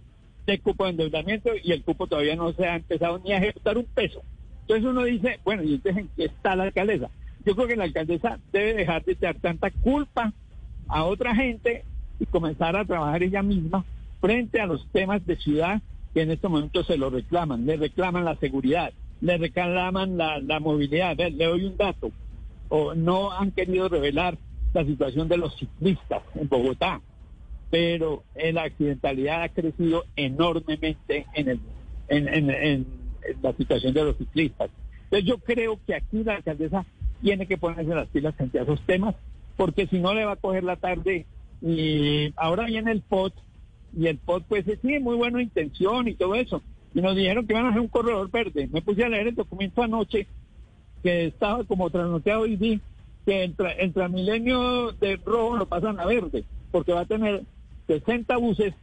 de 0.47 0.59
cupo 0.59 0.85
de 0.85 0.91
endeudamiento 0.91 1.51
y 1.63 1.73
el 1.73 1.83
cupo 1.83 2.07
todavía 2.07 2.37
no 2.37 2.53
se 2.53 2.67
ha 2.67 2.77
empezado 2.77 3.19
ni 3.19 3.33
a 3.33 3.39
ejecutar 3.39 3.79
un 3.79 3.87
peso. 3.87 4.23
Entonces 4.63 4.85
uno 4.87 5.05
dice, 5.05 5.41
bueno, 5.45 5.63
¿y 5.63 5.75
entonces 5.75 6.03
en 6.03 6.11
qué 6.17 6.25
está 6.27 6.57
la 6.57 6.65
alcaldesa? 6.65 7.11
Yo 7.45 7.55
creo 7.55 7.69
que 7.69 7.77
la 7.77 7.85
alcaldesa 7.85 8.39
debe 8.53 8.75
dejar 8.75 9.05
de 9.05 9.13
echar 9.13 9.37
tanta 9.37 9.71
culpa 9.71 10.33
a 10.89 11.05
otra 11.05 11.35
gente 11.35 11.85
y 12.19 12.27
comenzar 12.27 12.77
a 12.77 12.85
trabajar 12.85 13.23
ella 13.23 13.43
misma 13.43 13.85
frente 14.21 14.61
a 14.61 14.67
los 14.67 14.87
temas 14.93 15.25
de 15.27 15.37
ciudad 15.37 15.83
que 16.13 16.23
en 16.23 16.31
este 16.31 16.49
momento 16.49 16.85
se 16.85 16.97
lo 16.97 17.11
reclaman. 17.11 17.67
Le 17.67 17.77
reclaman 17.77 18.25
la 18.25 18.37
seguridad, 18.37 18.93
le 19.21 19.37
reclaman 19.39 20.17
la, 20.17 20.39
la 20.39 20.61
movilidad. 20.61 21.17
le 21.17 21.45
doy 21.45 21.65
un 21.65 21.77
dato. 21.77 22.11
O 22.69 22.95
no 22.95 23.33
han 23.33 23.51
querido 23.51 23.89
revelar 23.89 24.39
la 24.75 24.85
situación 24.85 25.29
de 25.29 25.37
los 25.37 25.57
ciclistas 25.57 26.23
en 26.35 26.49
Bogotá, 26.49 27.01
pero 27.71 28.25
la 28.53 28.65
accidentalidad 28.65 29.43
ha 29.43 29.49
crecido 29.49 30.05
enormemente 30.17 31.27
en, 31.35 31.49
el, 31.49 31.61
en, 32.09 32.51
en, 32.51 32.87
la 33.43 33.53
situación 33.55 33.95
de 33.95 34.05
los 34.05 34.17
ciclistas. 34.19 34.71
Entonces 35.05 35.29
yo 35.29 35.39
creo 35.39 35.79
que 35.87 35.95
aquí 35.95 36.23
la 36.25 36.37
alcaldesa 36.37 36.85
tiene 37.23 37.47
que 37.47 37.57
ponerse 37.57 37.95
las 37.95 38.09
pilas 38.09 38.35
frente 38.35 38.59
a 38.59 38.63
esos 38.63 38.81
temas, 38.83 39.15
porque 39.57 39.87
si 39.87 39.99
no 39.99 40.13
le 40.13 40.25
va 40.25 40.33
a 40.33 40.37
coger 40.37 40.65
la 40.65 40.77
tarde. 40.77 41.27
Y 41.63 42.35
ahora 42.37 42.67
viene 42.67 42.93
el 42.93 43.01
POT, 43.01 43.33
y 43.97 44.09
el 44.09 44.19
POT 44.19 44.45
pues 44.47 44.65
sí, 44.67 44.99
muy 44.99 45.17
buena 45.17 45.41
intención 45.41 46.07
y 46.09 46.15
todo 46.15 46.35
eso, 46.35 46.61
y 46.95 47.01
nos 47.01 47.17
dijeron 47.17 47.47
que 47.47 47.55
iban 47.55 47.67
a 47.67 47.71
hacer 47.71 47.81
un 47.81 47.89
corredor 47.89 48.31
verde. 48.31 48.69
Me 48.71 48.83
puse 48.83 49.05
a 49.05 49.09
leer 49.09 49.29
el 49.29 49.35
documento 49.35 49.83
anoche 49.83 50.27
que 51.03 51.27
estaba 51.27 51.65
como 51.65 51.89
trasnoteado 51.91 52.47
y 52.47 52.57
vi 52.57 52.81
que 53.25 53.45
el, 53.45 53.55
el 53.79 53.93
Transmilenio 53.93 54.93
de 54.93 55.17
rojo 55.17 55.57
lo 55.57 55.67
pasan 55.67 55.99
a 56.01 56.07
verde, 56.07 56.45
porque 56.71 56.93
va 56.93 57.01
a 57.01 57.07
tener 57.07 57.43
60 57.87 58.37
buses 58.37 58.75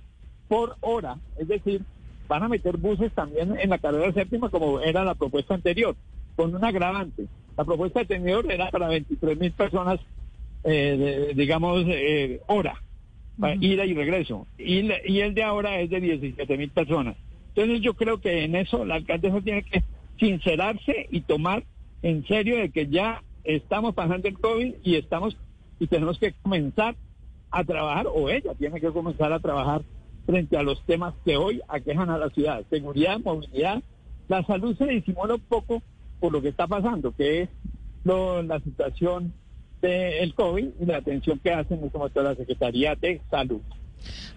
por 0.48 0.76
hora, 0.82 1.18
es 1.38 1.48
decir, 1.48 1.82
van 2.28 2.44
a 2.44 2.50
meter 2.50 2.78
buses 2.78 3.12
también 3.14 3.58
en 3.60 3.70
la 3.70 3.78
carrera 3.78 4.14
séptima 4.14 4.50
como 4.50 4.80
era 4.80 5.04
la 5.04 5.16
propuesta 5.16 5.54
anterior, 5.54 5.96
con 6.36 6.56
un 6.56 6.64
agravante. 6.64 7.26
La 7.58 7.66
propuesta 7.66 8.00
anterior 8.02 8.50
era 8.50 8.70
para 8.72 8.88
23 8.88 9.40
mil 9.40 9.52
personas, 9.52 10.00
eh, 10.64 11.34
digamos, 11.36 11.84
eh, 11.88 12.40
hora, 12.48 12.82
para 13.40 13.56
ida 13.56 13.86
y 13.86 13.94
regreso. 13.94 14.48
Y, 14.58 14.90
y 15.06 15.20
el 15.20 15.34
de 15.34 15.44
ahora 15.44 15.80
es 15.80 15.90
de 15.90 16.00
17 16.00 16.58
mil 16.58 16.70
personas. 16.70 17.18
Entonces 17.50 17.82
yo 17.82 17.96
creo 17.96 18.22
que 18.22 18.46
en 18.46 18.56
eso 18.56 18.86
la 18.86 18.96
alcaldesa 18.96 19.42
tiene 19.42 19.64
que 19.64 19.84
sincerarse 20.20 21.08
y 21.12 21.22
tomar 21.22 21.64
en 22.02 22.26
serio 22.26 22.58
de 22.58 22.70
que 22.70 22.88
ya 22.88 23.24
estamos 23.44 23.94
pasando 23.94 24.28
el 24.28 24.40
COVID 24.40 24.76
y 24.84 24.96
estamos 24.96 25.38
y 25.80 25.88
tenemos 25.88 26.20
que 26.20 26.34
comenzar 26.44 26.96
a 27.50 27.64
trabajar, 27.64 28.08
o 28.08 28.30
ella 28.30 28.54
tiene 28.56 28.80
que 28.80 28.92
comenzar 28.92 29.34
a 29.34 29.40
trabajar 29.40 29.82
frente 30.26 30.56
a 30.56 30.64
los 30.64 30.82
temas 30.86 31.14
que 31.26 31.38
hoy 31.38 31.62
aquejan 31.68 32.10
a 32.10 32.18
la 32.18 32.30
ciudad, 32.30 32.64
seguridad, 32.70 33.20
movilidad. 33.20 33.82
La 34.28 34.44
salud 34.46 34.78
se 34.78 34.86
disimula 34.86 35.36
un 35.36 35.42
poco 35.42 35.82
por 36.20 36.32
lo 36.32 36.42
que 36.42 36.50
está 36.50 36.68
pasando, 36.68 37.12
que 37.14 37.42
es 37.42 37.50
la 38.04 38.60
situación 38.60 39.34
del 39.82 40.34
COVID 40.36 40.70
y 40.80 40.86
la 40.86 40.98
atención 40.98 41.40
que 41.40 41.52
hacen 41.52 41.80
en 41.80 41.86
este 41.86 41.98
momento 41.98 42.22
la 42.22 42.36
Secretaría 42.36 42.96
de 42.96 43.22
Salud. 43.30 43.62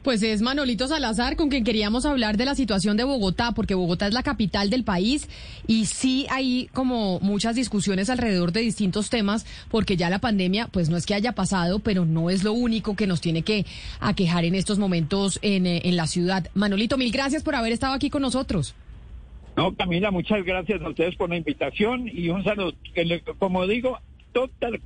Pues 0.04 0.22
es 0.22 0.42
Manolito 0.42 0.86
Salazar 0.86 1.34
con 1.34 1.48
quien 1.48 1.64
queríamos 1.64 2.04
hablar 2.04 2.36
de 2.36 2.44
la 2.44 2.54
situación 2.54 2.98
de 2.98 3.04
Bogotá, 3.04 3.52
porque 3.52 3.74
Bogotá 3.74 4.06
es 4.06 4.12
la 4.12 4.22
capital 4.22 4.68
del 4.68 4.84
país 4.84 5.30
y 5.66 5.86
sí 5.86 6.26
hay 6.28 6.68
como 6.74 7.20
muchas 7.20 7.56
discusiones 7.56 8.10
alrededor 8.10 8.52
de 8.52 8.60
distintos 8.60 9.08
temas, 9.08 9.46
porque 9.70 9.96
ya 9.96 10.10
la 10.10 10.18
pandemia, 10.18 10.68
pues 10.68 10.90
no 10.90 10.98
es 10.98 11.06
que 11.06 11.14
haya 11.14 11.32
pasado, 11.32 11.78
pero 11.78 12.04
no 12.04 12.28
es 12.28 12.44
lo 12.44 12.52
único 12.52 12.96
que 12.96 13.06
nos 13.06 13.22
tiene 13.22 13.40
que 13.40 13.64
aquejar 13.98 14.44
en 14.44 14.54
estos 14.54 14.78
momentos 14.78 15.38
en, 15.40 15.66
eh, 15.66 15.80
en 15.84 15.96
la 15.96 16.06
ciudad. 16.06 16.50
Manolito, 16.52 16.98
mil 16.98 17.10
gracias 17.10 17.42
por 17.42 17.54
haber 17.54 17.72
estado 17.72 17.94
aquí 17.94 18.10
con 18.10 18.20
nosotros. 18.20 18.74
No, 19.56 19.74
Camila, 19.74 20.10
muchas 20.10 20.44
gracias 20.44 20.82
a 20.82 20.88
ustedes 20.90 21.16
por 21.16 21.30
la 21.30 21.38
invitación 21.38 22.10
y 22.12 22.28
un 22.28 22.44
saludo. 22.44 22.74
Como 23.38 23.66
digo, 23.66 23.98
total, 24.34 24.82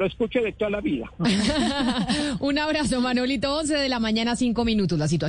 lo 0.00 0.06
escucho 0.06 0.40
de 0.40 0.52
toda 0.52 0.70
la 0.70 0.80
vida. 0.80 1.12
Un 2.40 2.58
abrazo, 2.58 3.02
Manolito. 3.02 3.54
11 3.54 3.74
de 3.74 3.88
la 3.90 4.00
mañana, 4.00 4.34
5 4.34 4.64
minutos. 4.64 4.98
La 4.98 5.06
situación. 5.06 5.28